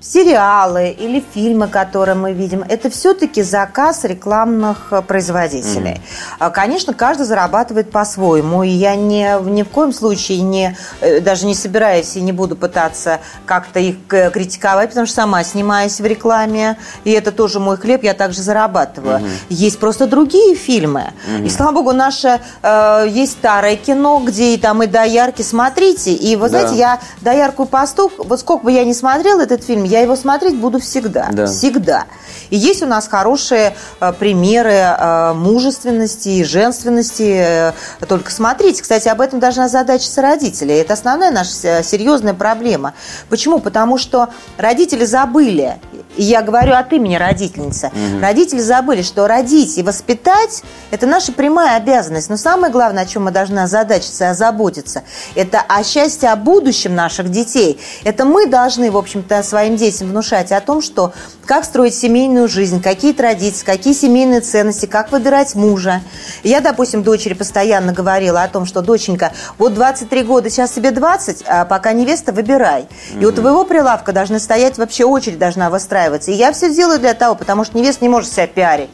сериалы 0.00 0.88
или 0.90 1.22
фильмы, 1.34 1.68
которые 1.68 2.14
мы 2.14 2.32
видим, 2.32 2.64
это 2.68 2.88
все-таки 2.90 3.42
заказ 3.42 4.04
рекламных 4.04 4.88
э, 4.92 5.02
производителей. 5.02 6.00
А, 6.38 6.50
Конечно, 6.50 6.94
каждый 6.94 7.26
зарабатывает 7.26 7.90
по-своему, 7.90 8.62
и 8.62 8.68
я 8.70 8.96
не, 8.96 9.36
ни 9.44 9.62
в 9.62 9.68
коем 9.68 9.92
случае 9.92 10.40
не, 10.40 10.76
э, 11.00 11.20
даже 11.20 11.44
не 11.46 11.54
собираюсь 11.54 12.16
и 12.16 12.20
не 12.22 12.32
буду 12.32 12.56
пытаться 12.56 13.20
как-то 13.44 13.78
их 13.78 13.96
э, 14.10 14.30
критиковать, 14.30 14.88
потому 14.88 15.06
что 15.06 15.16
сама 15.16 15.44
снимаюсь 15.44 16.00
в 16.00 16.06
рекламе, 16.06 16.78
и 17.04 17.10
это 17.10 17.30
тоже 17.30 17.60
мой 17.60 17.76
хлеб, 17.76 18.02
я 18.02 18.14
также 18.14 18.40
зарабатываю. 18.42 19.20
Есть 19.50 19.78
просто 19.78 20.06
другие 20.06 20.54
фильмы. 20.54 21.12
И, 21.44 21.48
слава 21.50 21.72
богу, 21.72 21.92
наше 21.92 22.40
э, 22.62 23.06
есть 23.10 23.32
старое 23.32 23.76
кино, 23.76 24.22
где 24.24 24.54
и 24.54 24.56
там 24.56 24.82
и 24.82 24.86
доярки. 24.86 25.42
Смотрите, 25.42 26.12
и 26.14 26.36
вы 26.36 26.48
Да. 26.48 26.60
знаете, 26.60 26.76
я 26.78 27.00
доярку 27.20 27.64
и 27.64 27.66
пастух, 27.66 28.12
вот 28.18 28.40
сколько 28.40 28.64
бы 28.64 28.72
я 28.72 28.84
ни 28.84 28.92
смотрела 28.94 29.42
этот 29.42 29.62
фильм, 29.62 29.84
я 29.90 30.00
его 30.00 30.16
смотреть 30.16 30.56
буду 30.56 30.78
всегда. 30.78 31.28
Да. 31.32 31.46
Всегда. 31.46 32.04
И 32.50 32.56
есть 32.56 32.82
у 32.82 32.86
нас 32.86 33.08
хорошие 33.08 33.74
э, 34.00 34.12
примеры 34.12 34.72
э, 34.72 35.32
мужественности 35.34 36.28
и 36.28 36.44
женственности. 36.44 37.72
э, 38.00 38.06
только 38.06 38.30
смотрите. 38.30 38.82
Кстати, 38.82 39.08
об 39.08 39.20
этом 39.20 39.40
должна 39.40 39.68
задачиться 39.68 40.22
родители. 40.22 40.74
Это 40.74 40.94
основная 40.94 41.30
наша 41.30 41.82
серьезная 41.82 42.34
проблема. 42.34 42.94
Почему? 43.28 43.58
Потому 43.58 43.98
что 43.98 44.28
родители 44.56 45.04
забыли, 45.04 45.80
и 46.16 46.22
я 46.24 46.42
говорю 46.42 46.74
от 46.74 46.92
имени 46.92 47.16
родительницы, 47.16 47.90
родители 48.20 48.60
забыли, 48.60 49.02
что 49.02 49.26
родить 49.26 49.78
и 49.78 49.82
воспитать– 49.82 50.62
это 50.90 51.06
наша 51.06 51.32
прямая 51.32 51.76
обязанность. 51.76 52.28
Но 52.28 52.36
самое 52.36 52.72
главное, 52.72 53.04
о 53.04 53.06
чем 53.06 53.24
мы 53.24 53.30
должны 53.30 53.60
озадачиться 53.60 54.24
и 54.24 54.28
озаботиться, 54.28 55.02
это 55.34 55.60
о 55.60 55.84
счастье, 55.84 56.30
о 56.30 56.36
будущем 56.36 56.94
наших 56.94 57.30
детей. 57.30 57.78
Это 58.04 58.24
мы 58.24 58.46
должны, 58.46 58.90
в 58.90 58.96
общем-то, 58.96 59.42
своим 59.42 59.76
детям 59.76 60.08
внушать 60.08 60.52
о 60.52 60.60
том, 60.60 60.82
что 60.82 61.12
как 61.46 61.64
строить 61.64 61.94
семейную 61.94 62.48
жизнь, 62.48 62.82
какие 62.82 63.12
традиции, 63.12 63.64
какие 63.64 63.92
семейные 63.92 64.40
ценности, 64.40 64.86
как 64.86 65.12
выбирать 65.12 65.54
мужа. 65.54 66.00
Я, 66.42 66.60
допустим, 66.60 67.02
дочери 67.02 67.34
постоянно 67.34 67.92
говорила 67.92 68.42
о 68.42 68.48
том, 68.48 68.66
что, 68.66 68.82
доченька, 68.82 69.32
вот 69.58 69.74
23 69.74 70.22
года, 70.22 70.50
сейчас 70.50 70.72
тебе 70.72 70.90
20, 70.90 71.44
а 71.46 71.64
пока 71.64 71.92
невеста, 71.92 72.32
выбирай. 72.32 72.86
И 73.18 73.24
у 73.24 73.32
твоего 73.32 73.64
прилавка 73.64 74.12
должны 74.12 74.38
стоять, 74.38 74.78
вообще 74.78 75.04
очередь 75.04 75.38
должна 75.38 75.70
выстраиваться. 75.70 75.99
И 76.28 76.32
я 76.32 76.52
все 76.52 76.72
делаю 76.74 76.98
для 76.98 77.14
того, 77.14 77.34
потому 77.34 77.64
что 77.64 77.76
невеста 77.76 78.04
не 78.04 78.08
может 78.08 78.30
себя 78.32 78.46
пиарить. 78.46 78.90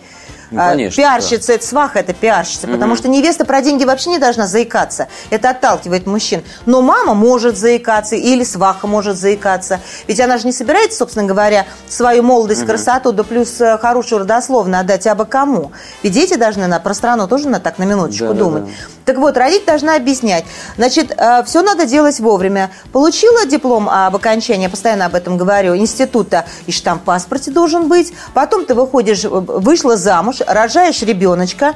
Ну, 0.52 0.60
А, 0.62 0.70
конечно, 0.70 0.96
Пиарщица, 1.02 1.54
это 1.54 1.66
сваха, 1.66 1.98
это 1.98 2.14
пиарщица, 2.14 2.68
потому 2.68 2.94
что 2.94 3.08
невеста 3.08 3.44
про 3.44 3.60
деньги 3.62 3.82
вообще 3.84 4.10
не 4.10 4.18
должна 4.20 4.46
заикаться. 4.46 5.08
Это 5.30 5.50
отталкивает 5.50 6.06
мужчин. 6.06 6.44
Но 6.66 6.82
мама 6.82 7.14
может 7.14 7.58
заикаться, 7.58 8.14
или 8.14 8.44
сваха 8.44 8.86
может 8.86 9.16
заикаться. 9.16 9.80
Ведь 10.06 10.20
она 10.20 10.38
же 10.38 10.46
не 10.46 10.52
собирается, 10.52 10.98
собственно 10.98 11.26
говоря, 11.26 11.66
свою 11.88 12.22
молодость, 12.22 12.64
красоту, 12.64 13.10
да 13.12 13.24
плюс 13.24 13.60
э, 13.60 13.76
хорошую 13.78 14.20
родословно 14.20 14.78
отдать 14.78 15.08
абы 15.08 15.24
кому. 15.26 15.72
Ведь 16.04 16.12
дети 16.12 16.34
должны, 16.36 16.68
на, 16.68 16.78
про 16.78 16.94
страну 16.94 17.26
тоже 17.26 17.48
надо 17.48 17.64
так 17.64 17.78
на 17.78 17.82
минуточку 17.84 18.26
Да, 18.26 18.32
да, 18.32 18.38
думать. 18.38 18.64
да. 18.66 18.70
Так 19.06 19.18
вот, 19.18 19.36
родитель 19.36 19.66
должна 19.66 19.94
объяснять. 19.94 20.44
Значит, 20.76 21.16
все 21.46 21.62
надо 21.62 21.86
делать 21.86 22.18
вовремя. 22.18 22.72
Получила 22.92 23.46
диплом 23.46 23.88
об 23.88 24.16
окончании, 24.16 24.64
я 24.64 24.68
постоянно 24.68 25.06
об 25.06 25.14
этом 25.14 25.38
говорю, 25.38 25.76
института, 25.76 26.44
и 26.66 26.72
штамп 26.72 27.02
в 27.02 27.04
паспорте 27.04 27.52
должен 27.52 27.86
быть. 27.86 28.12
Потом 28.34 28.66
ты 28.66 28.74
выходишь, 28.74 29.24
э, 29.24 29.28
вышла 29.28 29.96
замуж, 29.96 30.38
рожаешь 30.44 31.00
ребеночка, 31.02 31.74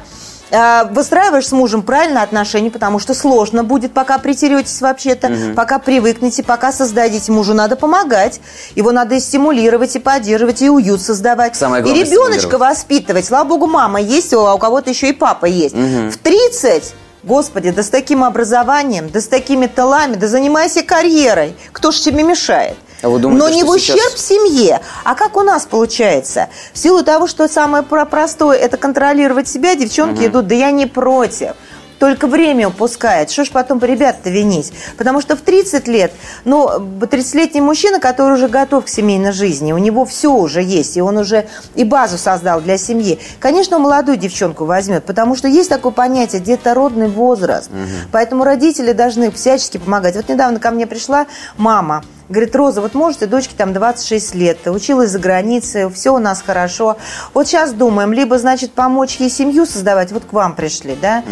э, 0.51 0.85
выстраиваешь 0.91 1.47
с 1.47 1.53
мужем 1.53 1.83
правильно 1.83 2.23
отношения, 2.23 2.73
потому 2.73 2.99
что 2.99 3.15
сложно 3.15 3.63
будет, 3.63 3.93
пока 3.93 4.19
притеретесь 4.19 4.81
вообще-то, 4.81 5.31
пока 5.55 5.79
привыкнете, 5.79 6.43
пока 6.43 6.73
создадите. 6.73 7.31
Мужу 7.31 7.55
надо 7.55 7.77
помогать, 7.77 8.41
его 8.75 8.91
надо 8.91 9.15
и 9.15 9.21
стимулировать, 9.21 9.95
и 9.95 10.01
поддерживать, 10.01 10.63
и 10.63 10.69
уют 10.69 11.01
создавать. 11.01 11.55
Самое 11.55 11.83
и 11.83 11.85
главное 11.85 12.05
ребеночка 12.05 12.39
стимулировать. 12.41 12.77
воспитывать. 12.77 13.25
Слава 13.25 13.49
богу, 13.49 13.69
мама 13.69 14.01
есть, 14.01 14.33
а 14.33 14.53
у 14.53 14.59
кого-то 14.59 14.91
еще 14.91 15.11
и 15.11 15.13
папа 15.13 15.47
есть. 15.47 15.77
В 15.77 16.17
30 16.19 16.95
Господи, 17.23 17.71
да 17.71 17.83
с 17.83 17.91
таким 17.91 18.25
образованием, 18.25 19.11
да 19.11 19.21
с 19.21 19.27
такими 19.29 19.67
талами, 19.67 20.15
да 20.17 20.27
занимайся 20.27 20.83
карьерой. 20.83 21.55
Кто 21.73 21.91
ж 21.91 22.01
тебе 22.01 22.23
мешает? 22.23 22.77
А 23.03 23.09
вы 23.09 23.19
думаете, 23.19 23.43
Но 23.43 23.49
не 23.55 23.63
в 23.63 23.79
сейчас- 23.79 23.97
ущерб 23.97 24.19
семье. 24.19 24.81
А 25.05 25.15
как 25.15 25.37
у 25.37 25.43
нас 25.43 25.65
получается? 25.67 26.49
В 26.73 26.79
силу 26.79 27.03
того, 27.03 27.27
что 27.27 27.49
самое 27.49 27.83
про- 27.83 28.05
простое– 28.05 28.59
это 28.59 28.77
контролировать 28.77 29.49
себя, 29.49 29.75
девчонки 29.75 30.27
идут, 30.27 30.47
да 30.47 30.55
я 30.55 30.71
не 30.71 30.87
против. 30.87 31.53
Только 32.01 32.27
время 32.27 32.69
упускает. 32.69 33.31
Что 33.31 33.45
ж 33.45 33.51
потом 33.51 33.79
ребят-то 33.79 34.31
винить? 34.31 34.73
Потому 34.97 35.21
что 35.21 35.37
в 35.37 35.43
30 35.43 35.87
лет, 35.87 36.13
ну, 36.45 36.67
30-летний 36.67 37.61
мужчина, 37.61 38.01
который 38.01 38.35
уже 38.35 38.49
готов 38.49 38.87
к 38.87 38.89
семейной 38.89 39.33
жизни, 39.33 39.73
у 39.73 39.79
него 39.79 40.07
все 40.07 40.33
уже 40.33 40.63
есть, 40.63 40.97
и 40.97 41.03
он 41.03 41.19
уже 41.19 41.47
и 41.75 41.85
базу 41.85 42.17
создал 42.17 42.63
для 42.63 42.79
семьи. 42.79 43.21
Конечно, 43.39 43.77
он 43.77 43.83
молодую 43.83 44.17
девчонку 44.17 44.65
возьмет, 44.65 45.05
потому 45.05 45.37
что 45.37 45.47
есть 45.47 45.69
такое 45.69 45.93
понятие 45.93 46.41
детородный 46.41 47.09
возраст. 47.09 47.71
Поэтому 48.11 48.45
родители 48.45 48.93
должны 48.93 49.31
всячески 49.31 49.77
помогать. 49.77 50.17
Вот 50.17 50.29
недавно 50.29 50.59
ко 50.59 50.71
мне 50.71 50.87
пришла 50.87 51.27
мама, 51.59 52.03
Говорит, 52.31 52.55
Роза, 52.55 52.81
вот 52.81 52.95
можете, 52.95 53.27
дочке 53.27 53.55
там 53.57 53.73
26 53.73 54.37
лет, 54.37 54.59
училась 54.69 55.11
за 55.11 55.19
границей, 55.19 55.91
все 55.91 56.15
у 56.15 56.21
нас 56.21 56.41
хорошо. 56.41 56.97
Вот 57.35 57.49
сейчас 57.49 57.73
думаем, 57.73 58.13
либо, 58.13 58.39
значит, 58.39 58.71
помочь 58.71 59.17
ей 59.17 59.29
семью 59.29 59.67
создавать, 59.67 60.13
вот 60.13 60.25
к 60.27 60.33
вам 60.33 60.55
пришли, 60.55 60.97
да, 61.03 61.25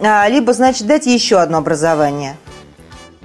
а, 0.00 0.26
либо, 0.28 0.54
значит, 0.54 0.86
дать 0.86 1.04
ей 1.04 1.14
еще 1.14 1.40
одно 1.40 1.58
образование. 1.58 2.38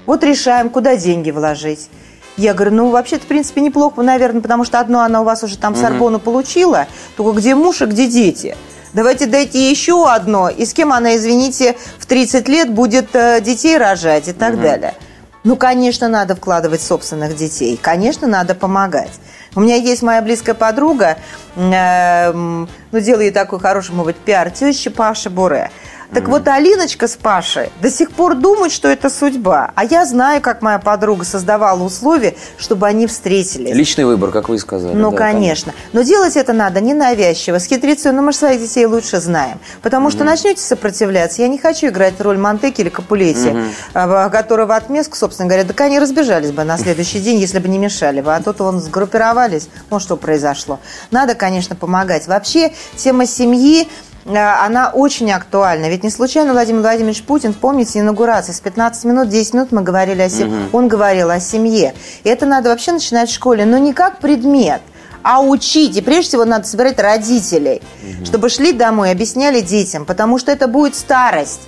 Вот 0.06 0.26
решаем, 0.26 0.70
куда 0.70 0.98
деньги 0.98 1.32
вложить. 1.32 1.90
Я 2.36 2.54
говорю, 2.54 2.76
ну, 2.76 2.90
вообще-то, 2.90 3.24
в 3.24 3.28
принципе, 3.28 3.62
неплохо, 3.62 4.02
наверное, 4.02 4.42
потому 4.42 4.66
что 4.66 4.82
одно 4.82 5.00
она 5.00 5.22
у 5.22 5.24
вас 5.24 5.42
уже 5.42 5.58
там 5.58 5.74
Сорбону 5.78 6.20
получила, 6.20 6.88
только 7.16 7.40
где 7.40 7.56
муж 7.56 7.82
и 7.82 7.86
где 7.86 8.08
дети? 8.08 8.58
Давайте 8.92 9.26
дайте 9.26 9.70
еще 9.70 10.06
одно, 10.10 10.50
и 10.50 10.66
с 10.66 10.74
кем 10.74 10.92
она, 10.92 11.16
извините, 11.16 11.78
в 11.98 12.06
30 12.08 12.50
лет 12.50 12.74
будет 12.74 13.16
э, 13.16 13.40
детей 13.40 13.78
рожать 13.78 14.28
и 14.28 14.34
так 14.34 14.60
далее. 14.60 14.96
Ну, 15.44 15.56
конечно, 15.56 16.08
надо 16.08 16.36
вкладывать 16.36 16.82
собственных 16.82 17.36
детей, 17.36 17.80
конечно, 17.82 18.28
надо 18.28 18.54
помогать. 18.54 19.12
У 19.56 19.60
меня 19.60 19.76
есть 19.76 20.04
моя 20.04 20.22
близкая 20.22 20.54
подруга, 20.54 21.18
э, 21.56 22.32
ну, 22.32 22.68
делает 23.00 23.34
такой 23.34 23.60
хороший, 23.60 23.96
может 23.96 24.14
быть, 24.14 24.18
пиар, 24.18 24.52
теща 24.52 24.92
Паша 24.92 25.32
Буре. 25.32 25.72
Так 26.14 26.28
вот, 26.28 26.46
Алиночка 26.48 27.08
с 27.08 27.16
Пашей 27.16 27.72
до 27.82 27.90
сих 27.90 28.12
пор 28.12 28.36
думают, 28.36 28.74
что 28.74 28.90
это 28.90 29.10
судьба. 29.10 29.72
А 29.76 29.86
я 29.86 30.06
знаю, 30.06 30.42
как 30.42 30.62
моя 30.62 30.78
подруга 30.78 31.24
создавала 31.24 31.82
условия, 31.84 32.36
чтобы 32.58 32.86
они 32.88 33.08
встретились. 33.08 33.74
Личный 33.74 34.04
выбор, 34.04 34.32
как 34.32 34.50
вы 34.50 34.56
и 34.56 34.60
сказали. 34.60 34.94
Ну, 34.94 35.12
да, 35.12 35.18
конечно. 35.18 35.74
Но 35.94 36.02
делать 36.02 36.36
это 36.36 36.52
надо 36.52 36.82
ненавязчиво, 36.82 37.60
с 37.60 37.66
хитрецой. 37.66 38.12
Но 38.12 38.22
мы 38.22 38.34
же 38.34 38.40
своих 38.40 38.62
детей 38.62 38.86
лучше 38.86 39.22
знаем. 39.22 39.60
Потому 39.82 40.12
что 40.12 40.26
начнете 40.26 40.62
сопротивляться. 40.62 41.42
Я 41.42 41.48
не 41.48 41.58
хочу 41.58 41.88
играть 41.88 42.20
роль 42.20 42.38
Монтеки 42.38 42.82
или 42.82 42.90
Капулетти, 42.90 43.56
а, 43.94 44.30
которые 44.30 44.66
в 44.66 44.72
отместку, 44.72 45.16
собственно 45.16 45.48
говоря, 45.48 45.64
так 45.64 45.80
они 45.80 45.98
разбежались 45.98 46.52
бы 46.52 46.66
на 46.66 46.78
следующий 46.78 47.20
день, 47.20 47.40
если 47.40 47.60
бы 47.60 47.70
не 47.70 47.78
мешали 47.78 48.20
бы. 48.20 48.36
А 48.36 48.42
тут 48.42 48.60
вон 48.60 48.82
сгруппировались. 48.82 49.70
Ну, 49.90 50.00
что 50.00 50.18
произошло. 50.18 50.80
Надо, 51.10 51.36
конечно, 51.36 51.76
помогать. 51.76 52.28
Вообще, 52.28 52.74
тема 52.98 53.26
семьи 53.26 53.88
она 54.26 54.90
очень 54.94 55.32
актуальна. 55.32 55.88
Ведь 55.90 56.04
не 56.04 56.10
случайно 56.10 56.54
Владимир 56.54 56.82
Владимирович 56.82 57.24
Путин, 57.24 57.54
помните, 57.54 58.00
инаугурация, 58.00 58.54
с 58.54 58.60
15 58.60 59.06
минут, 59.06 59.30
10 59.30 59.54
минут 59.54 59.72
мы 59.72 59.82
говорили 59.82 60.22
о 60.22 60.30
семье. 60.30 60.70
Он 60.74 60.88
говорил 60.88 61.30
о 61.30 61.40
семье. 61.40 61.94
И 62.24 62.30
это 62.30 62.46
надо 62.46 62.70
вообще 62.70 62.92
начинать 62.92 63.30
в 63.30 63.34
школе, 63.34 63.66
но 63.66 63.78
не 63.78 63.94
как 63.94 64.20
предмет, 64.20 64.82
а 65.24 65.42
учить. 65.42 65.98
И 65.98 66.02
прежде 66.02 66.30
всего 66.30 66.46
надо 66.46 66.68
собирать 66.68 67.00
родителей, 67.00 67.82
чтобы 68.26 68.50
шли 68.50 68.74
домой 68.74 69.10
и 69.10 69.12
объясняли 69.12 69.62
детям, 69.62 70.06
потому 70.06 70.38
что 70.38 70.52
это 70.52 70.68
будет 70.68 70.96
старость. 70.96 71.62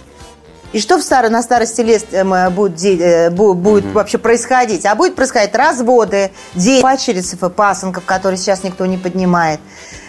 И 0.73 0.79
что 0.79 0.97
в 0.97 1.03
старо, 1.03 1.29
на 1.29 1.43
старости 1.43 1.81
лет 1.81 2.03
э, 2.11 2.49
будет, 2.49 2.73
де- 2.75 2.97
э, 2.97 3.29
бу- 3.29 3.53
будет 3.53 3.85
вообще 3.93 4.17
происходить? 4.17 4.87
А 4.87 4.95
будет 4.95 5.13
происходить 5.13 5.53
разводы, 5.53 6.31
дети, 6.55 6.81
пачерицев 6.81 7.43
и 7.43 7.49
пасынков, 7.51 8.05
которые 8.05 8.39
сейчас 8.39 8.63
никто 8.63 8.87
не 8.87 8.97
поднимает. 8.97 9.59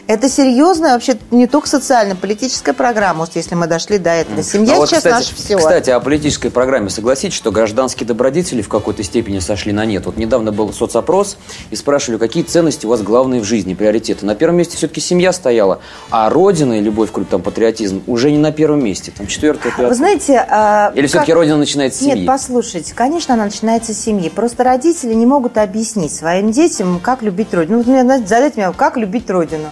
Это 0.07 0.29
серьезная, 0.29 0.93
вообще 0.93 1.17
не 1.31 1.47
только 1.47 1.69
социально-политическая 1.69 2.75
программа, 2.75 3.21
вот 3.21 3.31
если 3.35 3.55
мы 3.55 3.67
дошли 3.67 3.99
до 3.99 4.11
этого. 4.11 4.43
Семья 4.43 4.75
А 4.75 4.77
вот, 4.77 4.88
сейчас 4.88 4.99
кстати, 4.99 5.14
наше 5.14 5.35
все. 5.35 5.57
Кстати, 5.57 5.90
о 5.90 6.01
политической 6.01 6.51
программе. 6.51 6.90
Согласитесь, 6.90 7.35
что 7.37 7.51
гражданские 7.51 8.07
добродетели 8.07 8.61
в 8.61 8.69
какой-то 8.69 9.03
степени 9.03 9.38
сошли 9.38 9.73
на 9.73 9.87
нет. 9.87 10.05
Вот 10.05 10.17
недавно 10.17 10.53
был 10.53 10.73
соцопрос 10.73 11.38
и 11.71 11.77
спрашивали, 11.77 12.19
какие 12.19 12.43
ценности 12.43 12.85
у 12.85 12.90
вас 12.90 13.03
главные 13.03 13.40
в 13.40 13.45
жизни, 13.45 13.75
приоритеты. 13.75 14.27
На 14.27 14.35
первом 14.35 14.57
месте 14.57 14.77
все-таки 14.77 15.01
семья 15.01 15.33
стояла, 15.33 15.81
а 16.11 16.29
родина 16.29 16.75
и 16.75 16.81
любовь 16.81 17.11
к 17.11 17.25
там, 17.25 17.40
патриотизм 17.40 18.03
уже 18.07 18.31
не 18.31 18.38
на 18.38 18.53
первом 18.53 18.85
месте. 18.85 19.12
Там 19.17 19.27
четвертое, 19.27 19.71
пятое. 19.71 19.88
Вы 19.88 19.95
знаете... 19.95 20.47
а, 20.51 20.93
Или 20.95 21.07
все-таки 21.07 21.33
как- 21.33 21.37
родина 21.37 21.57
начинается 21.57 22.01
с 22.01 22.03
семьи? 22.03 22.19
Нет, 22.19 22.27
послушайте, 22.27 22.93
конечно, 22.95 23.35
она 23.35 23.45
начинается 23.45 23.95
с 23.95 23.99
семьи. 23.99 24.29
Просто 24.29 24.64
родители 24.64 25.14
не 25.14 25.25
могут 25.25 25.57
объяснить 25.57 26.14
своим 26.14 26.51
детям, 26.51 27.01
как 27.01 27.23
любить 27.23 27.55
родину. 27.55 27.83
Ну, 27.87 27.95
вот 27.95 28.03
знаете, 28.05 28.27
задайте 28.27 28.61
мне, 28.61 28.73
как 28.77 28.97
любить 28.97 29.31
родину. 29.31 29.71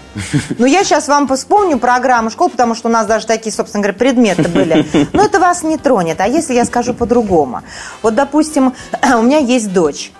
Ну, 0.59 0.67
я 0.67 0.85
сейчас 0.85 1.09
вам 1.09 1.29
вспомню 1.35 1.79
программу 1.79 2.31
школ, 2.31 2.49
потому 2.51 2.75
что 2.75 2.89
у 2.89 2.93
нас 2.93 3.07
даже 3.07 3.27
такие, 3.27 3.53
собственно 3.53 3.83
говоря, 3.83 3.99
предметы 3.99 4.49
были. 4.49 4.87
Но 5.13 5.25
это 5.25 5.39
вас 5.39 5.63
не 5.63 5.77
тронет. 5.77 6.21
А 6.21 6.27
если 6.27 6.55
я 6.55 6.65
скажу 6.65 6.95
по-другому? 6.95 7.63
Вот, 8.03 8.15
допустим, 8.15 8.75
у 9.19 9.23
меня 9.23 9.39
есть 9.39 9.73
дочь. 9.73 10.13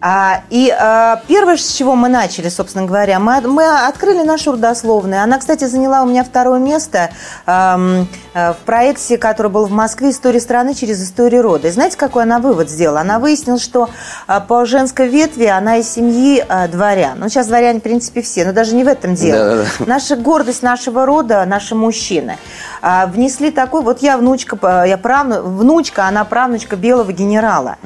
А, 0.00 0.42
и 0.50 0.70
а, 0.70 1.22
первое, 1.26 1.56
с 1.56 1.72
чего 1.72 1.96
мы 1.96 2.08
начали, 2.08 2.48
собственно 2.48 2.84
говоря, 2.84 3.18
мы, 3.18 3.40
мы 3.40 3.64
открыли 3.86 4.22
нашу 4.22 4.52
родословную. 4.52 5.22
Она, 5.22 5.38
кстати, 5.38 5.64
заняла 5.64 6.02
у 6.02 6.06
меня 6.06 6.22
второе 6.22 6.58
место 6.58 7.10
э, 7.46 8.04
в 8.34 8.56
проекте, 8.66 9.16
который 9.16 9.50
был 9.50 9.66
в 9.66 9.70
Москве 9.70 10.10
«История 10.10 10.40
страны 10.40 10.74
через 10.74 11.02
историю 11.02 11.42
рода». 11.42 11.68
И 11.68 11.70
знаете, 11.70 11.96
какой 11.96 12.24
она 12.24 12.38
вывод 12.38 12.68
сделала? 12.68 13.00
Она 13.00 13.18
выяснила, 13.18 13.58
что 13.58 13.88
а, 14.26 14.40
по 14.40 14.66
женской 14.66 15.08
ветви 15.08 15.46
она 15.46 15.78
из 15.78 15.88
семьи 15.88 16.44
дворян. 16.70 17.18
Ну, 17.18 17.28
сейчас 17.28 17.46
дворяне, 17.46 17.80
в 17.80 17.82
принципе, 17.82 18.20
все, 18.20 18.44
но 18.44 18.52
даже 18.52 18.74
не 18.74 18.84
в 18.84 18.88
этом 18.88 19.14
дело. 19.14 19.56
Да-да-да. 19.56 19.84
Наша 19.86 20.16
гордость 20.16 20.62
нашего 20.62 21.06
рода, 21.06 21.44
наши 21.46 21.74
мужчины, 21.74 22.36
внесли 22.82 23.50
такой, 23.50 23.82
вот 23.82 24.02
я 24.02 24.18
внучка, 24.18 24.84
я 24.84 24.98
правну, 24.98 25.42
внучка, 25.42 26.06
она 26.06 26.24
правнучка 26.24 26.76
белого 26.76 27.12
генерала. 27.12 27.76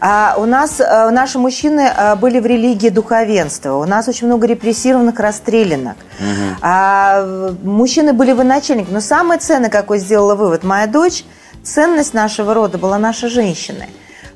А, 0.00 0.34
у 0.38 0.44
нас 0.44 0.80
а, 0.80 1.10
наши 1.34 1.38
мужчины 1.38 1.88
а, 1.96 2.14
были 2.16 2.38
в 2.40 2.46
религии 2.46 2.90
духовенства, 2.90 3.74
у 3.74 3.84
нас 3.84 4.08
очень 4.08 4.26
много 4.28 4.46
репрессированных, 4.46 5.18
расстрелянных. 5.18 5.94
А, 6.60 7.22
в- 7.22 7.66
мужчины 7.66 8.12
были 8.12 8.32
военачальники, 8.32 8.88
но 8.90 9.00
самое 9.00 9.40
ценное, 9.40 9.70
какой 9.70 9.98
сделала 9.98 10.34
вывод 10.36 10.62
моя 10.64 10.86
дочь, 10.86 11.24
ценность 11.64 12.14
нашего 12.14 12.54
рода 12.54 12.78
была 12.78 12.98
наши 12.98 13.28
женщины. 13.28 13.88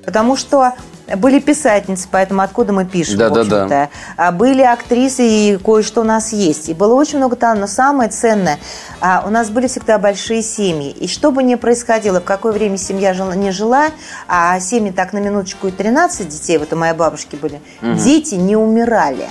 Потому 0.09 0.37
что 0.37 0.73
были 1.19 1.39
писательницы, 1.39 2.09
поэтому 2.11 2.41
откуда 2.41 2.73
мы 2.73 2.87
пишем, 2.87 3.19
Да-да-да. 3.19 3.43
в 3.43 3.65
общем-то. 3.65 3.91
А 4.17 4.33
были 4.33 4.63
актрисы, 4.63 5.23
и 5.29 5.59
кое-что 5.59 6.01
у 6.01 6.05
нас 6.05 6.33
есть. 6.33 6.71
И 6.71 6.73
было 6.73 6.95
очень 6.95 7.19
много 7.19 7.37
талантов. 7.37 7.69
Но 7.69 7.75
самое 7.75 8.09
ценное, 8.09 8.59
а, 9.03 9.23
у 9.27 9.29
нас 9.29 9.51
были 9.51 9.67
всегда 9.67 9.99
большие 9.99 10.41
семьи. 10.41 10.93
И 10.93 11.09
что 11.09 11.31
бы 11.31 11.43
ни 11.43 11.57
происходило, 11.57 12.23
в 12.23 12.25
какое 12.25 12.53
время 12.53 12.79
семья 12.79 13.13
жила, 13.13 13.35
не 13.35 13.51
жила, 13.51 13.89
а 14.29 14.59
семьи 14.61 14.93
так 14.93 15.13
на 15.13 15.19
минуточку 15.19 15.69
и 15.69 15.73
13 15.73 16.27
детей, 16.27 16.57
вот 16.57 16.73
у 16.73 16.77
моей 16.77 16.95
бабушки 16.95 17.37
были, 17.37 17.61
дети 17.83 18.37
не 18.37 18.57
умирали. 18.57 19.29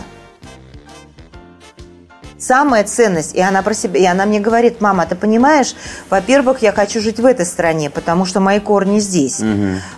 Самая 2.39 2.84
ценность, 2.84 3.34
и 3.34 3.41
она 3.41 3.63
про 3.63 3.73
себя, 3.73 4.00
и 4.00 4.06
она 4.06 4.26
мне 4.26 4.39
говорит, 4.39 4.80
мама, 4.80 5.06
ты 5.08 5.15
понимаешь, 5.15 5.76
во-первых, 6.10 6.62
я 6.62 6.71
хочу 6.71 7.02
жить 7.02 7.19
в 7.19 7.26
этой 7.26 7.45
стране, 7.45 7.89
потому 7.89 8.26
что 8.26 8.39
мои 8.39 8.60
корни 8.60 9.00
здесь. 9.00 9.41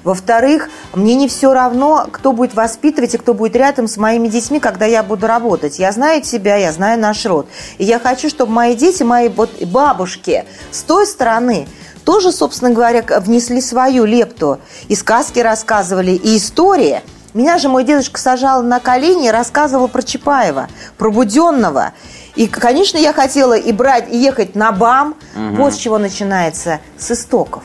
Во-вторых, 0.04 0.70
мне 0.94 1.16
не 1.16 1.28
все 1.28 1.54
равно, 1.54 2.08
кто 2.12 2.32
будет 2.32 2.54
воспитывать 2.54 3.14
и 3.14 3.18
кто 3.18 3.34
будет 3.34 3.56
рядом 3.56 3.88
с 3.88 3.98
моими 3.98 4.30
детьми, 4.30 4.60
когда 4.60 4.86
я 4.86 5.04
буду 5.04 5.28
работать. 5.28 5.80
Я 5.80 5.92
знаю 5.92 6.22
тебя, 6.22 6.56
я 6.56 6.72
знаю 6.72 7.00
наш 7.00 7.26
род. 7.26 7.48
И 7.78 7.84
я 7.84 8.00
хочу, 8.00 8.30
чтобы 8.30 8.54
мои 8.54 8.76
дети, 8.76 9.04
мои 9.04 9.28
вот 9.28 9.62
бабушки 9.64 10.46
с 10.72 10.84
той 10.84 11.06
стороны 11.06 11.68
тоже, 12.06 12.32
собственно 12.32 12.72
говоря, 12.72 13.04
внесли 13.20 13.62
свою 13.62 14.06
лепту. 14.06 14.60
И 14.88 14.96
сказки 14.96 15.40
рассказывали, 15.40 16.12
и 16.12 16.38
истории. 16.38 17.02
Меня 17.36 17.60
же 17.60 17.70
мой 17.70 17.84
дедушка 17.84 18.20
сажал 18.20 18.64
на 18.64 18.80
колени 18.80 19.28
и 19.28 19.32
рассказывал 19.32 19.88
про 19.88 20.02
Чапаева, 20.02 20.68
про 20.98 21.12
Буденного. 21.12 21.94
И, 22.40 22.48
конечно, 22.48 22.98
я 22.98 23.12
хотела 23.12 23.58
и 23.58 23.74
брать, 23.74 24.06
и 24.10 24.18
ехать 24.18 24.56
на 24.56 24.72
БАМ. 24.72 25.16
Вот 25.36 25.74
с 25.74 25.78
чего 25.78 25.98
начинается, 25.98 26.80
с 26.98 27.12
истоков. 27.12 27.64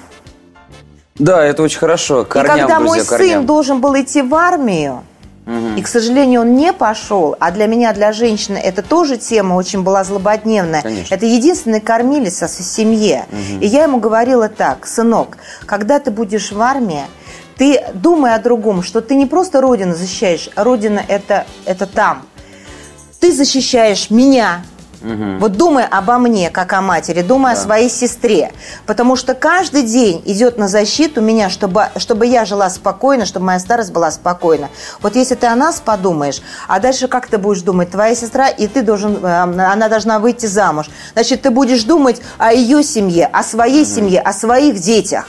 Да, 1.15 1.45
это 1.45 1.63
очень 1.63 1.79
хорошо. 1.79 2.25
К 2.25 2.31
и 2.31 2.41
Корням, 2.41 2.59
когда 2.59 2.81
мой 2.81 2.99
друзья, 2.99 3.05
корням. 3.09 3.31
сын 3.31 3.47
должен 3.47 3.81
был 3.81 3.95
идти 3.95 4.21
в 4.21 4.35
армию, 4.35 5.05
и, 5.77 5.81
к 5.81 5.87
сожалению, 5.87 6.41
он 6.41 6.57
не 6.57 6.73
пошел, 6.73 7.37
а 7.39 7.53
для 7.53 7.69
меня, 7.69 7.93
для 7.93 8.13
женщины, 8.13 8.59
это 8.59 8.83
тоже 8.83 9.17
тема 9.17 9.55
очень 9.55 9.85
была 9.85 10.03
злободневная. 10.03 10.83
Конечно. 10.83 11.15
Это 11.15 11.25
единственный 11.25 11.81
кормилица 11.81 12.49
в 12.49 12.51
семье. 12.51 13.27
И 13.61 13.67
я 13.67 13.85
ему 13.85 14.01
говорила 14.01 14.49
так, 14.49 14.87
сынок, 14.87 15.37
когда 15.67 16.01
ты 16.01 16.11
будешь 16.11 16.51
в 16.51 16.61
армии, 16.61 17.05
ты 17.57 17.81
думай 17.95 18.35
о 18.35 18.41
другом, 18.41 18.83
что 18.83 19.01
ты 19.01 19.15
не 19.15 19.27
просто 19.27 19.61
Родину 19.61 19.95
защищаешь, 19.95 20.51
а 20.57 20.65
Родина 20.65 21.01
это, 21.07 21.47
это 21.65 21.87
там. 21.87 22.25
Ты 23.25 23.33
защищаешь 23.33 24.11
меня, 24.11 24.61
Вот 25.41 25.53
думай 25.53 25.87
обо 25.87 26.19
мне, 26.19 26.51
как 26.51 26.75
о 26.75 26.83
матери, 26.83 27.23
думай 27.23 27.55
о 27.55 27.57
своей 27.57 27.89
сестре. 27.89 28.53
Потому 28.85 29.17
что 29.17 29.33
каждый 29.33 29.83
день 29.83 30.21
идет 30.27 30.59
на 30.59 30.69
защиту 30.69 31.23
меня, 31.23 31.49
чтобы, 31.49 31.87
чтобы 31.97 32.27
я 32.27 32.45
жила 32.45 32.69
спокойно, 32.69 33.25
чтобы 33.25 33.47
моя 33.47 33.61
старость 33.61 33.93
была 33.93 34.11
спокойна. 34.11 34.69
Вот 35.01 35.17
если 35.17 35.37
ты 35.37 35.47
о 35.47 35.57
нас 35.57 35.81
подумаешь, 35.81 36.43
а 36.69 36.81
дальше 36.81 37.09
как 37.09 37.27
ты 37.29 37.39
будешь 37.39 37.63
думать? 37.63 37.91
Твоя 37.91 38.15
сестра, 38.15 38.49
и 38.49 38.67
ты 38.67 38.83
должен, 38.83 39.25
э, 39.25 39.27
она 39.27 39.89
должна 39.89 40.19
выйти 40.19 40.45
замуж. 40.45 40.91
Значит, 41.15 41.41
ты 41.41 41.51
будешь 41.51 41.85
думать 41.85 42.21
о 42.37 42.53
ее 42.53 42.85
семье, 42.85 43.25
о 43.33 43.43
своей 43.43 43.87
семье, 43.87 44.21
о 44.21 44.35
своих 44.35 44.81
детях. 44.81 45.27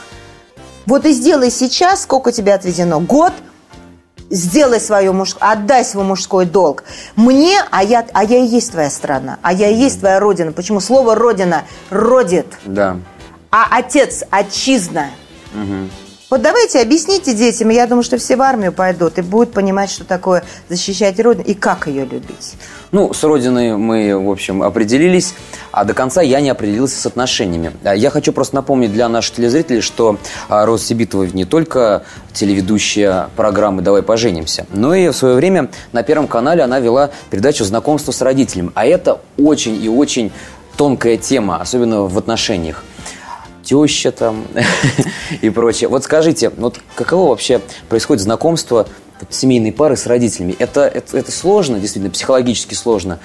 Вот 0.84 1.06
и 1.06 1.12
сделай 1.12 1.50
сейчас, 1.50 2.02
сколько 2.02 2.30
тебе 2.30 2.52
отведено. 2.52 3.00
Год, 3.00 3.32
сделай 4.30 4.80
свое 4.80 5.12
муж, 5.12 5.36
отдай 5.40 5.84
свой 5.84 6.04
мужской 6.04 6.46
долг. 6.46 6.84
Мне, 7.16 7.58
а 7.70 7.82
я, 7.82 8.06
а 8.12 8.24
я 8.24 8.38
и 8.38 8.46
есть 8.46 8.72
твоя 8.72 8.90
страна, 8.90 9.38
а 9.42 9.52
я 9.52 9.68
и 9.68 9.74
есть 9.74 10.00
твоя 10.00 10.20
родина. 10.20 10.52
Почему 10.52 10.80
слово 10.80 11.14
родина 11.14 11.64
родит, 11.90 12.46
Да. 12.64 12.98
а 13.50 13.66
отец 13.70 14.24
отчизна. 14.30 15.10
Вот 16.28 16.42
давайте 16.42 16.80
объясните 16.80 17.34
детям, 17.34 17.68
я 17.68 17.86
думаю, 17.86 18.02
что 18.02 18.18
все 18.18 18.34
в 18.34 18.42
армию 18.42 18.72
пойдут 18.72 19.16
и 19.18 19.22
будут 19.22 19.52
понимать, 19.52 19.90
что 19.90 20.02
такое 20.02 20.42
защищать 20.68 21.20
родину 21.20 21.44
и 21.46 21.54
как 21.54 21.86
ее 21.86 22.04
любить. 22.04 22.54
Ну, 22.90 23.12
с 23.12 23.22
Родиной 23.22 23.76
мы, 23.76 24.18
в 24.18 24.28
общем, 24.28 24.64
определились, 24.64 25.34
а 25.70 25.84
до 25.84 25.94
конца 25.94 26.22
я 26.22 26.40
не 26.40 26.50
определился 26.50 27.00
с 27.00 27.06
отношениями. 27.06 27.70
А 27.84 27.94
Я 27.94 28.10
хочу 28.10 28.32
просто 28.32 28.56
напомнить 28.56 28.92
для 28.92 29.08
наших 29.08 29.36
телезрителей, 29.36 29.80
что 29.80 30.18
а, 30.48 30.66
Роза 30.66 30.84
Сибитова 30.84 31.22
не 31.24 31.44
только 31.44 32.02
телеведущая 32.32 33.30
программы 33.36 33.82
«Давай 33.82 34.02
поженимся», 34.02 34.66
но 34.72 34.96
и 34.96 35.08
в 35.10 35.12
свое 35.12 35.36
время 35.36 35.70
на 35.92 36.02
Первом 36.02 36.26
канале 36.26 36.64
она 36.64 36.80
вела 36.80 37.10
передачу 37.30 37.62
«Знакомство 37.62 38.10
с 38.10 38.20
родителями». 38.20 38.72
А 38.74 38.84
это 38.84 39.20
очень 39.38 39.80
и 39.80 39.88
очень 39.88 40.32
тонкая 40.76 41.18
тема, 41.18 41.58
особенно 41.58 42.02
в 42.02 42.18
отношениях 42.18 42.82
теща 43.66 44.12
там 44.12 44.46
и 45.42 45.50
прочее. 45.50 45.88
Вот 45.88 46.04
скажите, 46.04 46.50
вот 46.50 46.80
каково 46.94 47.30
вообще 47.30 47.60
происходит 47.88 48.22
знакомство 48.22 48.88
семейной 49.28 49.72
пары 49.72 49.96
с 49.96 50.06
родителями? 50.06 50.54
Это, 50.58 50.86
это, 50.86 51.18
это 51.18 51.32
сложно, 51.32 51.80
действительно, 51.80 52.10
психологически 52.10 52.74
сложно. 52.74 53.18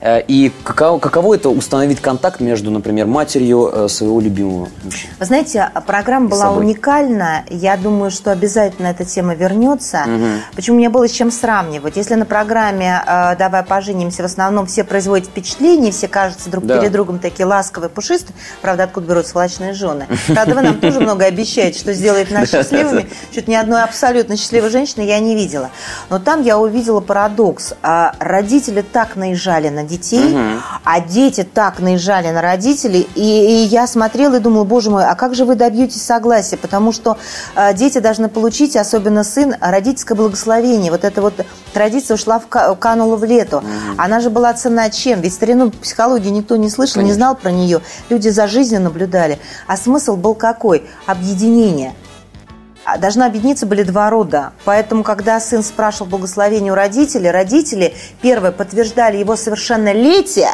Э, 0.00 0.20
И 0.28 0.52
каково, 0.64 0.98
каково 0.98 1.34
это 1.34 1.48
установить 1.50 2.00
контакт 2.00 2.40
между, 2.40 2.70
например, 2.70 3.06
матерью 3.06 3.70
э, 3.72 3.88
своего 3.88 4.20
любимого 4.20 4.68
мужчины? 4.84 5.12
Вы 5.18 5.24
знаете, 5.26 5.70
программа 5.86 6.28
С 6.28 6.30
была 6.30 6.50
уникальна. 6.52 7.44
Я 7.50 7.76
думаю, 7.76 8.10
что 8.10 8.30
обязательно 8.30 8.88
эта 8.88 9.04
тема 9.04 9.34
вернется. 9.34 10.04
Почему 10.54 10.76
мне 10.76 10.88
было 10.88 11.08
с 11.08 11.12
чем 11.12 11.30
сравнивать? 11.30 11.96
Если 11.96 12.14
на 12.14 12.24
программе 12.24 13.02
э, 13.06 13.36
«Давай 13.36 13.62
поженимся» 13.62 14.22
в 14.22 14.26
основном 14.26 14.66
все 14.66 14.84
производят 14.84 15.26
впечатление, 15.28 15.92
все 15.92 16.08
кажутся 16.08 16.50
друг 16.50 16.64
Да. 16.64 16.78
перед 16.78 16.92
другом 16.92 17.18
такие 17.18 17.46
ласковые, 17.46 17.88
пушистые. 17.90 18.34
Правда, 18.62 18.84
откуда 18.84 19.06
берут 19.08 19.26
сволочные 19.26 19.72
жены? 19.72 20.06
Правда, 20.28 20.54
вы 20.54 20.62
нам 20.62 20.74
тоже 20.80 21.00
много 21.00 21.24
обещаете, 21.24 21.78
что 21.78 21.92
сделает 21.92 22.30
нас 22.30 22.50
счастливыми. 22.50 23.08
Чуть 23.34 23.48
ни 23.48 23.54
одной 23.54 23.82
абсолютно 23.82 24.36
счастливой 24.36 24.70
женщины 24.70 25.02
я 25.02 25.18
не 25.20 25.34
видела. 25.34 25.70
Но 26.10 26.18
там 26.18 26.42
я 26.42 26.58
увидела 26.58 27.00
парадокс. 27.00 27.74
А, 27.82 28.14
Родители 28.18 28.82
так 28.82 29.16
наезжали 29.16 29.68
на 29.68 29.84
детей, 29.88 30.36
а 30.84 31.00
дети 31.00 31.42
так 31.42 31.80
наезжали 31.80 32.30
на 32.30 32.40
родителей. 32.42 33.08
И, 33.14 33.20
и 33.22 33.66
я 33.66 33.86
смотрела 33.86 34.36
и 34.36 34.40
думала, 34.40 34.64
боже 34.64 34.90
мой, 34.90 35.04
а 35.04 35.14
как 35.14 35.34
же 35.34 35.44
вы 35.44 35.54
добьетесь 35.54 36.02
согласия? 36.02 36.56
Потому 36.56 36.92
что 36.92 37.16
а, 37.54 37.72
дети 37.72 37.98
должны 37.98 38.28
получить, 38.28 38.76
особенно 38.76 39.24
сын, 39.24 39.54
родительское 39.60 40.16
благословение. 40.16 40.90
Вот 40.92 41.04
эта 41.04 41.22
вот 41.22 41.34
традиция 41.72 42.14
ушла 42.14 42.38
в 42.38 42.46
ка- 42.46 42.74
канула 42.74 43.16
в 43.16 43.24
лету. 43.24 43.62
Она 43.96 44.20
же 44.20 44.30
была 44.30 44.52
цена 44.54 44.90
чем? 44.90 45.20
Ведь 45.20 45.34
старину 45.34 45.70
психологии 45.70 46.28
никто 46.30 46.56
не 46.56 46.70
слышал, 46.70 47.00
не 47.02 47.08
Конечно. 47.08 47.14
знал 47.18 47.34
про 47.34 47.50
нее. 47.50 47.80
Люди 48.10 48.28
за 48.28 48.46
жизнью 48.46 48.80
наблюдали. 48.82 49.38
А 49.66 49.76
смысл 49.76 50.16
был 50.16 50.34
какой? 50.34 50.84
Объединение. 51.06 51.94
А 52.88 52.96
Должны 52.96 53.24
объединиться 53.24 53.66
были 53.66 53.82
два 53.82 54.08
рода. 54.08 54.52
Поэтому, 54.64 55.02
когда 55.02 55.38
сын 55.40 55.62
спрашивал 55.62 56.06
благословение 56.06 56.72
у 56.72 56.74
родителей, 56.74 57.30
родители, 57.30 57.94
первое, 58.22 58.50
подтверждали 58.50 59.18
его 59.18 59.36
совершеннолетие, 59.36 60.48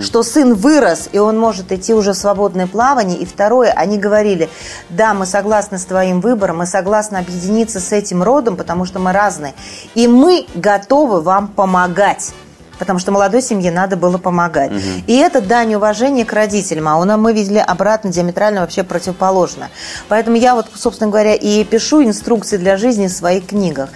что 0.00 0.22
сын 0.22 0.54
вырос, 0.54 1.08
и 1.10 1.18
он 1.18 1.36
может 1.36 1.72
идти 1.72 1.92
уже 1.92 2.12
в 2.12 2.16
свободное 2.16 2.68
плавание. 2.68 3.18
И 3.18 3.26
второе, 3.26 3.72
они 3.72 3.98
говорили, 3.98 4.48
да, 4.88 5.14
мы 5.14 5.26
согласны 5.26 5.78
с 5.78 5.84
твоим 5.84 6.20
выбором, 6.20 6.58
мы 6.58 6.66
согласны 6.66 7.16
объединиться 7.16 7.80
с 7.80 7.90
этим 7.90 8.22
родом, 8.22 8.56
потому 8.56 8.84
что 8.84 9.00
мы 9.00 9.12
разные. 9.12 9.54
И 9.96 10.06
мы 10.06 10.46
готовы 10.54 11.20
вам 11.22 11.48
помогать. 11.48 12.32
Потому 12.80 12.98
что 12.98 13.12
молодой 13.12 13.42
семье 13.42 13.70
надо 13.70 13.96
было 13.96 14.18
помогать. 14.18 14.72
И 15.06 15.14
это 15.16 15.40
дань 15.40 15.74
уважения 15.74 16.24
к 16.24 16.32
родителям. 16.32 16.88
А 16.88 16.96
у 16.96 17.04
нас 17.04 17.18
мы 17.18 17.32
видели 17.32 17.58
обратно, 17.58 18.10
диаметрально 18.10 18.62
вообще 18.62 18.82
противоположно. 18.82 19.68
Поэтому 20.08 20.36
я 20.36 20.56
вот, 20.56 20.66
собственно 20.74 21.10
говоря, 21.10 21.34
и 21.34 21.62
пишу 21.62 22.02
инструкции 22.02 22.56
для 22.56 22.76
жизни 22.76 23.06
в 23.06 23.12
своих 23.12 23.46
книгах. 23.46 23.90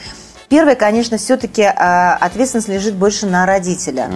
Первое, 0.55 0.77
конечно, 0.77 1.17
все-таки 1.17 1.65
ответственность 1.65 2.69
лежит 2.69 2.95
больше 2.95 3.27
на 3.27 3.45
родителя. 3.45 4.09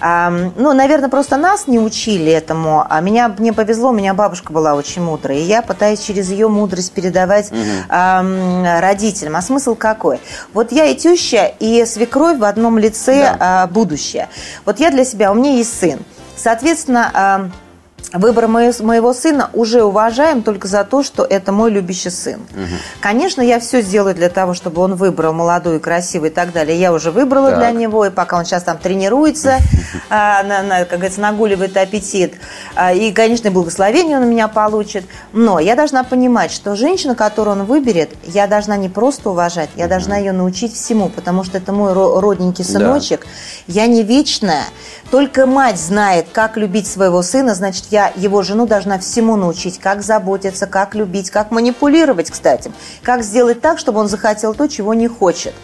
А, 0.00 0.30
ну, 0.30 0.72
наверное, 0.72 1.08
просто 1.08 1.36
нас 1.36 1.66
не 1.66 1.80
учили 1.80 2.30
этому. 2.30 2.86
А 2.88 3.00
меня, 3.00 3.34
мне 3.36 3.52
повезло, 3.52 3.88
у 3.88 3.92
меня 3.92 4.14
бабушка 4.14 4.52
была 4.52 4.74
очень 4.74 5.02
мудрая. 5.02 5.38
И 5.38 5.42
я 5.42 5.62
пытаюсь 5.62 5.98
через 5.98 6.30
ее 6.30 6.46
мудрость 6.46 6.92
передавать 6.92 7.50
ам, 7.88 8.64
родителям. 8.78 9.34
А 9.34 9.42
смысл 9.42 9.74
какой? 9.74 10.20
Вот 10.52 10.70
я 10.70 10.86
и 10.86 10.94
теща, 10.94 11.46
и 11.58 11.84
свекровь 11.84 12.38
в 12.38 12.44
одном 12.44 12.78
лице 12.78 13.36
а, 13.40 13.66
будущее. 13.66 14.28
Вот 14.64 14.78
я 14.78 14.92
для 14.92 15.04
себя, 15.04 15.32
у 15.32 15.34
меня 15.34 15.56
есть 15.56 15.76
сын. 15.76 15.98
Соответственно, 16.36 17.50
Выбор 18.12 18.48
моего, 18.48 19.12
сына 19.12 19.50
уже 19.52 19.84
уважаем 19.84 20.42
только 20.42 20.66
за 20.66 20.82
то, 20.82 21.02
что 21.04 21.24
это 21.24 21.52
мой 21.52 21.70
любящий 21.70 22.10
сын. 22.10 22.40
Конечно, 23.00 23.40
я 23.40 23.60
все 23.60 23.82
сделаю 23.82 24.16
для 24.16 24.28
того, 24.28 24.52
чтобы 24.52 24.82
он 24.82 24.96
выбрал 24.96 25.32
молодую, 25.32 25.78
красивую 25.80 26.30
и 26.32 26.34
так 26.34 26.52
далее. 26.52 26.76
Я 26.78 26.92
уже 26.92 27.12
выбрала 27.12 27.50
Так. 27.50 27.58
для 27.60 27.70
него, 27.70 28.04
и 28.06 28.10
пока 28.10 28.36
он 28.38 28.44
сейчас 28.44 28.64
там 28.64 28.78
тренируется, 28.78 29.58
а, 30.10 30.42
на- 30.42 30.62
на, 30.62 30.78
как 30.86 30.98
говорится, 30.98 31.20
нагуливает 31.20 31.76
аппетит. 31.76 32.34
А, 32.74 32.92
И, 32.92 33.12
конечно, 33.12 33.50
благословение 33.52 34.16
он 34.16 34.24
у 34.24 34.26
меня 34.26 34.48
получит. 34.48 35.04
Но 35.32 35.60
я 35.60 35.76
должна 35.76 36.02
понимать, 36.02 36.50
что 36.50 36.74
женщина, 36.74 37.14
которую 37.14 37.58
он 37.60 37.64
выберет, 37.64 38.10
я 38.24 38.48
должна 38.48 38.76
не 38.76 38.88
просто 38.88 39.30
уважать, 39.30 39.70
я 39.76 39.86
должна 39.86 40.16
ее 40.16 40.32
научить 40.32 40.74
всему, 40.74 41.10
потому 41.10 41.44
что 41.44 41.58
это 41.58 41.72
мой 41.72 41.92
ро- 41.92 42.18
родненький 42.18 42.64
Да. 42.64 42.70
сыночек. 42.72 43.26
Я 43.68 43.86
не 43.86 44.02
вечная. 44.02 44.64
Только 45.12 45.46
мать 45.46 45.78
знает, 45.78 46.26
как 46.32 46.56
любить 46.56 46.86
своего 46.88 47.22
сына, 47.22 47.54
значит, 47.54 47.84
я 47.90 47.99
его 48.08 48.42
жену 48.42 48.66
должна 48.66 48.98
всему 48.98 49.36
научить, 49.36 49.78
как 49.78 50.02
заботиться, 50.02 50.66
как 50.66 50.94
любить, 50.94 51.30
как 51.30 51.50
манипулировать, 51.50 52.30
кстати, 52.30 52.72
как 53.02 53.22
сделать 53.22 53.60
так, 53.60 53.78
чтобы 53.78 54.00
он 54.00 54.08
захотел 54.08 54.54
то, 54.54 54.66
чего 54.68 54.94
не 54.94 55.08
хочет. 55.08 55.54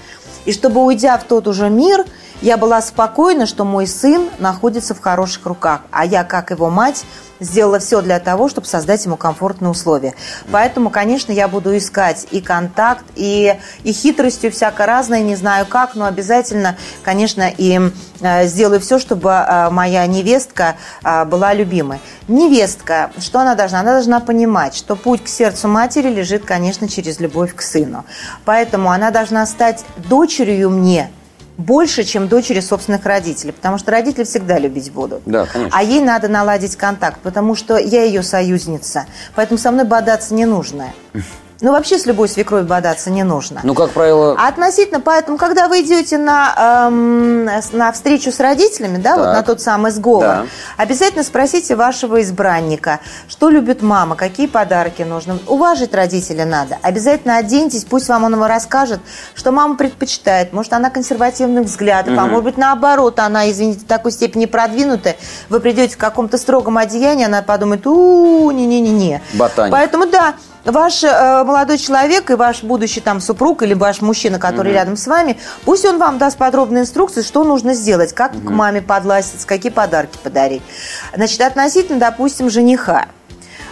И 0.45 0.53
чтобы, 0.53 0.85
уйдя 0.85 1.19
в 1.19 1.25
тот 1.25 1.49
уже 1.49 1.69
мир, 1.69 2.05
я 2.43 2.57
была 2.57 2.83
спокойна, 2.83 3.47
что 3.47 3.65
мой 3.65 3.87
сын 3.87 4.29
находится 4.39 4.95
в 4.95 5.01
хороших 5.01 5.47
руках, 5.47 5.81
а 5.91 6.05
я, 6.05 6.25
как 6.25 6.51
его 6.51 6.71
мать, 6.71 7.05
сделала 7.41 7.79
все 7.79 8.01
для 8.03 8.19
того, 8.19 8.49
чтобы 8.49 8.67
создать 8.67 9.05
ему 9.05 9.17
комфортные 9.17 9.71
условия. 9.71 10.15
Поэтому, 10.51 10.91
конечно, 10.91 11.33
я 11.33 11.49
буду 11.49 11.77
искать 11.77 12.27
и 12.31 12.41
контакт, 12.41 13.05
и, 13.15 13.59
и 13.85 13.93
хитростью 13.93 14.51
всяко 14.51 14.87
разное, 14.87 15.21
не 15.21 15.37
знаю 15.37 15.67
как, 15.67 15.95
но 15.95 16.07
обязательно, 16.07 16.77
конечно, 17.03 17.51
и 17.57 17.81
э, 18.21 18.47
сделаю 18.47 18.81
все, 18.81 18.99
чтобы 18.99 19.31
э, 19.31 19.71
моя 19.71 20.07
невестка 20.07 20.77
э, 21.05 21.25
была 21.25 21.55
любимой. 21.55 22.01
Невестка, 22.29 23.11
что 23.19 23.41
она 23.41 23.55
должна? 23.55 23.81
Она 23.81 23.93
должна 23.93 24.21
понимать, 24.21 24.75
что 24.75 24.97
путь 24.97 25.25
к 25.25 25.29
сердцу 25.29 25.69
матери 25.69 26.09
лежит, 26.09 26.45
конечно, 26.45 26.89
через 26.89 27.21
любовь 27.21 27.55
к 27.55 27.63
сыну. 27.63 28.05
Поэтому 28.45 28.91
она 28.91 29.11
должна 29.11 29.45
стать 29.47 29.85
дочерью 29.97 30.71
мне, 30.71 31.11
больше, 31.57 32.05
чем 32.05 32.29
дочери 32.29 32.61
собственных 32.61 33.05
родителей, 33.05 33.53
потому 33.53 33.79
что 33.79 33.91
родители 33.91 34.25
всегда 34.25 34.59
любить 34.59 34.93
будут. 34.93 35.23
Да, 35.27 35.47
конечно. 35.47 35.77
А 35.77 35.83
ей 35.83 36.01
надо 36.01 36.29
наладить 36.29 36.77
контакт, 36.77 37.21
потому 37.23 37.55
что 37.55 37.77
я 37.79 38.05
ее 38.05 38.23
союзница, 38.23 39.07
поэтому 39.35 39.59
со 39.59 39.71
мной 39.71 39.85
бодаться 39.85 40.35
не 40.35 40.45
нужно. 40.45 40.93
Ну, 41.63 41.73
вообще 41.73 41.99
с 41.99 42.05
любой 42.05 42.29
свекровью 42.29 42.67
бодаться 42.67 43.09
не 43.11 43.23
нужно. 43.23 43.61
Ну, 43.63 43.73
как 43.75 43.91
правило, 43.93 44.37
А 44.39 44.49
относительно, 44.49 45.01
поэтому, 45.01 45.39
когда 45.39 45.69
вы 45.69 45.81
идете 45.81 46.19
на, 46.19 46.89
эм, 46.89 47.45
на 47.73 47.93
встречу 47.93 48.31
с 48.31 48.41
родителями, 48.41 48.99
да, 48.99 49.17
вот 49.17 49.25
Так. 49.25 49.35
на 49.37 49.43
тот 49.43 49.63
самый 49.63 49.91
сговор, 49.91 50.23
Да. 50.23 50.47
обязательно 50.77 51.25
спросите 51.25 51.75
вашего 51.75 52.21
избранника, 52.21 53.01
что 53.29 53.49
любит 53.49 53.81
мама, 53.81 54.17
какие 54.17 54.47
подарки 54.47 55.01
нужны. 55.03 55.39
Уважить 55.47 55.95
родителя 55.95 56.45
надо. 56.45 56.77
Обязательно 56.83 57.39
оденьтесь, 57.39 57.85
пусть 57.85 58.09
вам 58.09 58.25
он 58.25 58.35
его 58.35 58.47
расскажет, 58.49 59.01
что 59.35 59.51
мама 59.51 59.77
предпочитает. 59.77 60.53
Может, 60.53 60.75
она 60.75 60.91
консервативных 60.91 61.65
взглядов, 61.65 62.19
а 62.19 62.27
может 62.27 62.45
быть, 62.45 62.59
наоборот, 62.59 63.19
она, 63.19 63.51
извините, 63.51 63.81
в 63.81 63.89
такой 63.89 64.13
степени 64.13 64.45
продвинутая. 64.45 65.17
Вы 65.49 65.61
придете 65.61 65.95
в 65.95 65.99
каком-то 65.99 66.37
строгом 66.37 66.77
одеянии, 66.77 67.25
она 67.25 67.41
подумает, 67.41 67.87
у 67.87 68.51
не-не-не-не. 68.51 69.23
Ботаник. 69.35 69.73
Поэтому, 69.73 70.07
да, 70.07 70.35
ваш 70.67 71.05
э, 71.05 71.45
молодой 71.45 71.79
человек 71.79 72.31
и 72.31 72.35
ваш 72.35 72.63
будущий 72.63 73.01
там 73.01 73.21
супруг 73.21 73.63
или 73.63 73.75
ваш 73.75 74.01
мужчина, 74.01 74.39
который 74.39 74.73
рядом 74.73 74.97
с 74.97 75.07
вами, 75.07 75.39
пусть 75.65 75.85
он 75.85 75.99
вам 75.99 76.19
даст 76.19 76.37
подробные 76.37 76.83
инструкции, 76.83 77.23
что 77.23 77.45
нужно 77.45 77.75
сделать, 77.75 78.13
как 78.13 78.33
к 78.33 78.51
маме 78.51 78.83
подластиться, 78.83 79.47
какие 79.47 79.73
подарки 79.73 80.19
подарить. 80.23 80.63
Значит, 81.15 81.41
относительно, 81.41 81.99
допустим, 81.99 82.51
жениха. 82.51 83.07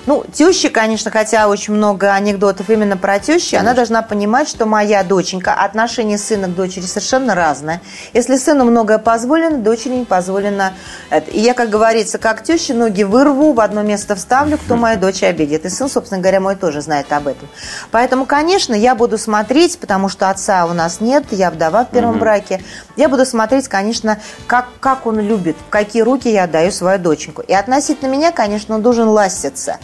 Ну, 0.06 0.24
теща, 0.32 0.68
конечно, 0.68 1.10
хотя 1.10 1.48
очень 1.48 1.72
много 1.72 2.12
анекдотов 2.12 2.68
именно 2.68 2.96
про 2.96 3.18
тещу, 3.18 3.56
она 3.56 3.72
должна 3.72 4.02
понимать, 4.02 4.48
что 4.48 4.66
моя 4.66 5.02
доченька, 5.02 5.54
отношение 5.54 6.18
сына 6.18 6.48
к 6.48 6.54
дочери 6.54 6.84
совершенно 6.84 7.34
разное. 7.34 7.80
Если 8.12 8.36
сыну 8.36 8.64
многое 8.64 8.98
позволено, 8.98 9.58
дочери 9.58 9.94
не 9.94 10.04
позволено. 10.04 10.74
это. 11.08 11.30
И 11.30 11.40
я, 11.40 11.54
как 11.54 11.70
говорится, 11.70 12.18
как 12.18 12.42
теща, 12.42 12.74
ноги 12.74 13.02
вырву, 13.02 13.54
в 13.54 13.60
одно 13.60 13.82
место 13.82 14.14
вставлю, 14.14 14.58
кто 14.58 14.76
мою 14.76 14.98
дочь 14.98 15.22
обидит. 15.22 15.64
И 15.64 15.70
сын, 15.70 15.88
собственно 15.88 16.20
говоря, 16.20 16.40
мой 16.40 16.56
тоже 16.56 16.82
знает 16.82 17.10
об 17.10 17.26
этом. 17.26 17.48
Поэтому, 17.90 18.26
конечно, 18.26 18.74
я 18.74 18.94
буду 18.94 19.16
смотреть, 19.16 19.78
потому 19.78 20.10
что 20.10 20.28
отца 20.28 20.66
у 20.66 20.74
нас 20.74 21.00
нет, 21.00 21.24
я 21.30 21.50
вдова 21.50 21.84
в 21.84 21.90
первом 21.90 22.18
браке. 22.18 22.62
Я 22.96 23.08
буду 23.08 23.26
смотреть, 23.26 23.68
конечно, 23.68 24.20
как, 24.46 24.68
как 24.80 25.06
он 25.06 25.18
любит, 25.20 25.56
в 25.66 25.70
какие 25.70 26.02
руки 26.02 26.28
я 26.28 26.44
отдаю 26.44 26.70
свою 26.70 26.98
доченьку. 26.98 27.42
И 27.42 27.52
относительно 27.52 28.08
меня, 28.10 28.30
конечно, 28.32 28.74
он 28.74 28.82
должен 28.82 29.08
ластиться. 29.08 29.78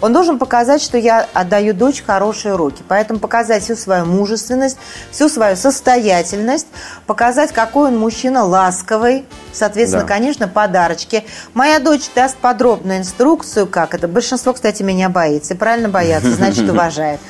Он 0.00 0.12
должен 0.12 0.38
показать, 0.38 0.82
что 0.82 0.98
я 0.98 1.26
отдаю 1.32 1.74
дочь 1.74 2.02
хорошие 2.04 2.56
руки. 2.56 2.82
Поэтому 2.88 3.18
показать 3.20 3.62
всю 3.62 3.76
свою 3.76 4.04
мужественность, 4.04 4.78
всю 5.10 5.28
свою 5.28 5.56
состоятельность, 5.56 6.66
показать, 7.06 7.52
какой 7.52 7.88
он 7.88 7.98
мужчина 7.98 8.44
ласковый, 8.44 9.24
Соответственно, 9.56 10.02
Да. 10.02 10.08
конечно, 10.08 10.48
подарочки. 10.48 11.24
Моя 11.54 11.78
дочь 11.78 12.10
даст 12.14 12.36
подробную 12.36 12.98
инструкцию, 12.98 13.66
как 13.66 13.94
это. 13.94 14.06
Большинство, 14.06 14.52
кстати, 14.52 14.82
меня 14.82 15.08
боится. 15.08 15.54
И 15.54 15.56
правильно 15.56 15.88
боятся, 15.88 16.30
значит, 16.32 16.68
уважают. 16.70 17.20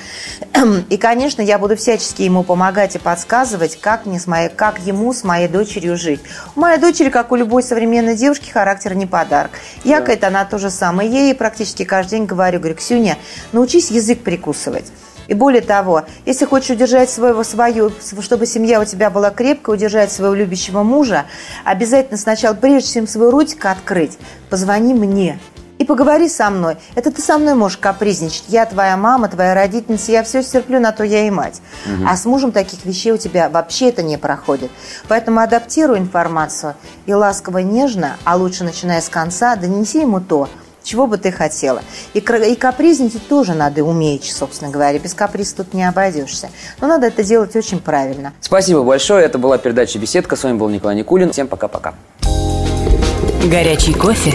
И, 0.91 0.97
конечно, 0.97 1.41
я 1.41 1.59
буду 1.59 1.77
всячески 1.77 2.23
ему 2.23 2.43
помогать 2.43 2.97
и 2.97 2.99
подсказывать, 2.99 3.79
как, 3.81 4.07
не 4.07 4.19
с 4.19 4.27
моей, 4.27 4.49
как 4.49 4.81
ему 4.81 5.13
с 5.13 5.23
моей 5.27 5.49
дочерью 5.49 5.97
жить. 5.97 6.21
У 6.55 6.61
моей 6.61 6.79
дочери, 6.79 7.11
как 7.11 7.33
у 7.33 7.37
любой 7.37 7.63
современной 7.63 8.17
девушки, 8.17 8.51
характер 8.51 8.95
не 8.95 9.07
подарок. 9.07 9.51
Я, 9.85 10.01
Да. 10.01 10.07
Кэт, 10.07 10.25
она 10.25 10.45
то 10.45 10.59
же 10.59 10.71
самое. 10.71 11.11
Ей 11.11 11.35
практически 11.35 11.85
каждый 11.85 12.13
день 12.13 12.27
говорю, 12.27 12.59
говорю, 12.59 12.77
Ксюня, 12.77 13.19
научись 13.53 13.91
язык 13.91 14.23
прикусывать. 14.23 14.87
И 15.29 15.35
более 15.35 15.63
того, 15.63 16.05
если 16.25 16.45
хочешь 16.45 16.71
удержать 16.71 17.11
своего, 17.11 17.43
свою, 17.43 17.91
чтобы 18.21 18.47
семья 18.47 18.81
у 18.81 18.85
тебя 18.85 19.11
была 19.11 19.31
крепкая, 19.31 19.75
удержать 19.75 20.13
своего 20.13 20.35
любящего 20.35 20.83
мужа, 20.83 21.27
обязательно 21.65 22.17
сначала, 22.17 22.55
прежде 22.55 22.95
чем 22.95 23.09
свой 23.09 23.31
ротик 23.31 23.65
открыть, 23.67 24.19
позвони 24.51 24.95
мне 24.95 25.39
и 25.79 25.85
поговори 25.85 26.29
со 26.29 26.51
мной. 26.51 26.77
Это 26.95 27.11
ты 27.11 27.23
со 27.23 27.39
мной 27.39 27.55
можешь 27.55 27.79
капризничать. 27.79 28.45
Я 28.49 28.67
твоя 28.67 28.97
мама, 28.97 29.29
твоя 29.29 29.55
родительница, 29.55 30.13
я 30.13 30.23
все 30.23 30.43
стерплю, 30.43 30.81
на 30.81 30.93
то 30.93 31.05
я 31.05 31.27
и 31.27 31.31
мать. 31.31 31.61
А 32.07 32.17
с 32.17 32.25
мужем 32.25 32.53
таких 32.53 32.85
вещей 32.85 33.13
у 33.13 33.17
тебя 33.17 33.49
вообще 33.49 33.89
это 33.89 34.03
не 34.03 34.17
проходит. 34.17 34.71
Поэтому 35.09 35.41
адаптируй 35.41 35.99
информацию 35.99 36.75
и 37.07 37.15
ласково, 37.15 37.59
нежно, 37.59 38.17
а 38.25 38.37
лучше 38.37 38.65
начиная 38.65 39.01
с 39.01 39.09
конца, 39.09 39.57
донеси 39.57 40.01
ему 40.01 40.21
то, 40.21 40.49
чего 40.83 41.07
бы 41.07 41.19
ты 41.19 41.33
хотела. 41.33 41.83
И, 42.15 42.19
и 42.21 42.55
капризничать 42.55 43.27
тоже 43.29 43.55
надо 43.55 43.83
уметь, 43.83 44.33
собственно 44.33 44.71
говоря. 44.71 44.99
Без 44.99 45.15
каприз 45.15 45.53
тут 45.53 45.75
не 45.75 45.85
обойдешься. 45.85 46.49
Но 46.81 46.87
надо 46.87 47.09
это 47.09 47.25
делать 47.25 47.55
очень 47.57 47.81
правильно. 47.81 48.33
Спасибо 48.41 48.83
большое. 48.83 49.25
Это 49.25 49.39
была 49.39 49.59
передача 49.59 49.99
«Беседка». 49.99 50.37
С 50.37 50.45
вами 50.45 50.57
был 50.57 50.69
Николай 50.69 50.97
Никулин. 50.97 51.33
Всем 51.33 51.49
пока-пока. 51.49 51.95
Горячий 53.45 53.95
кофе, 53.95 54.35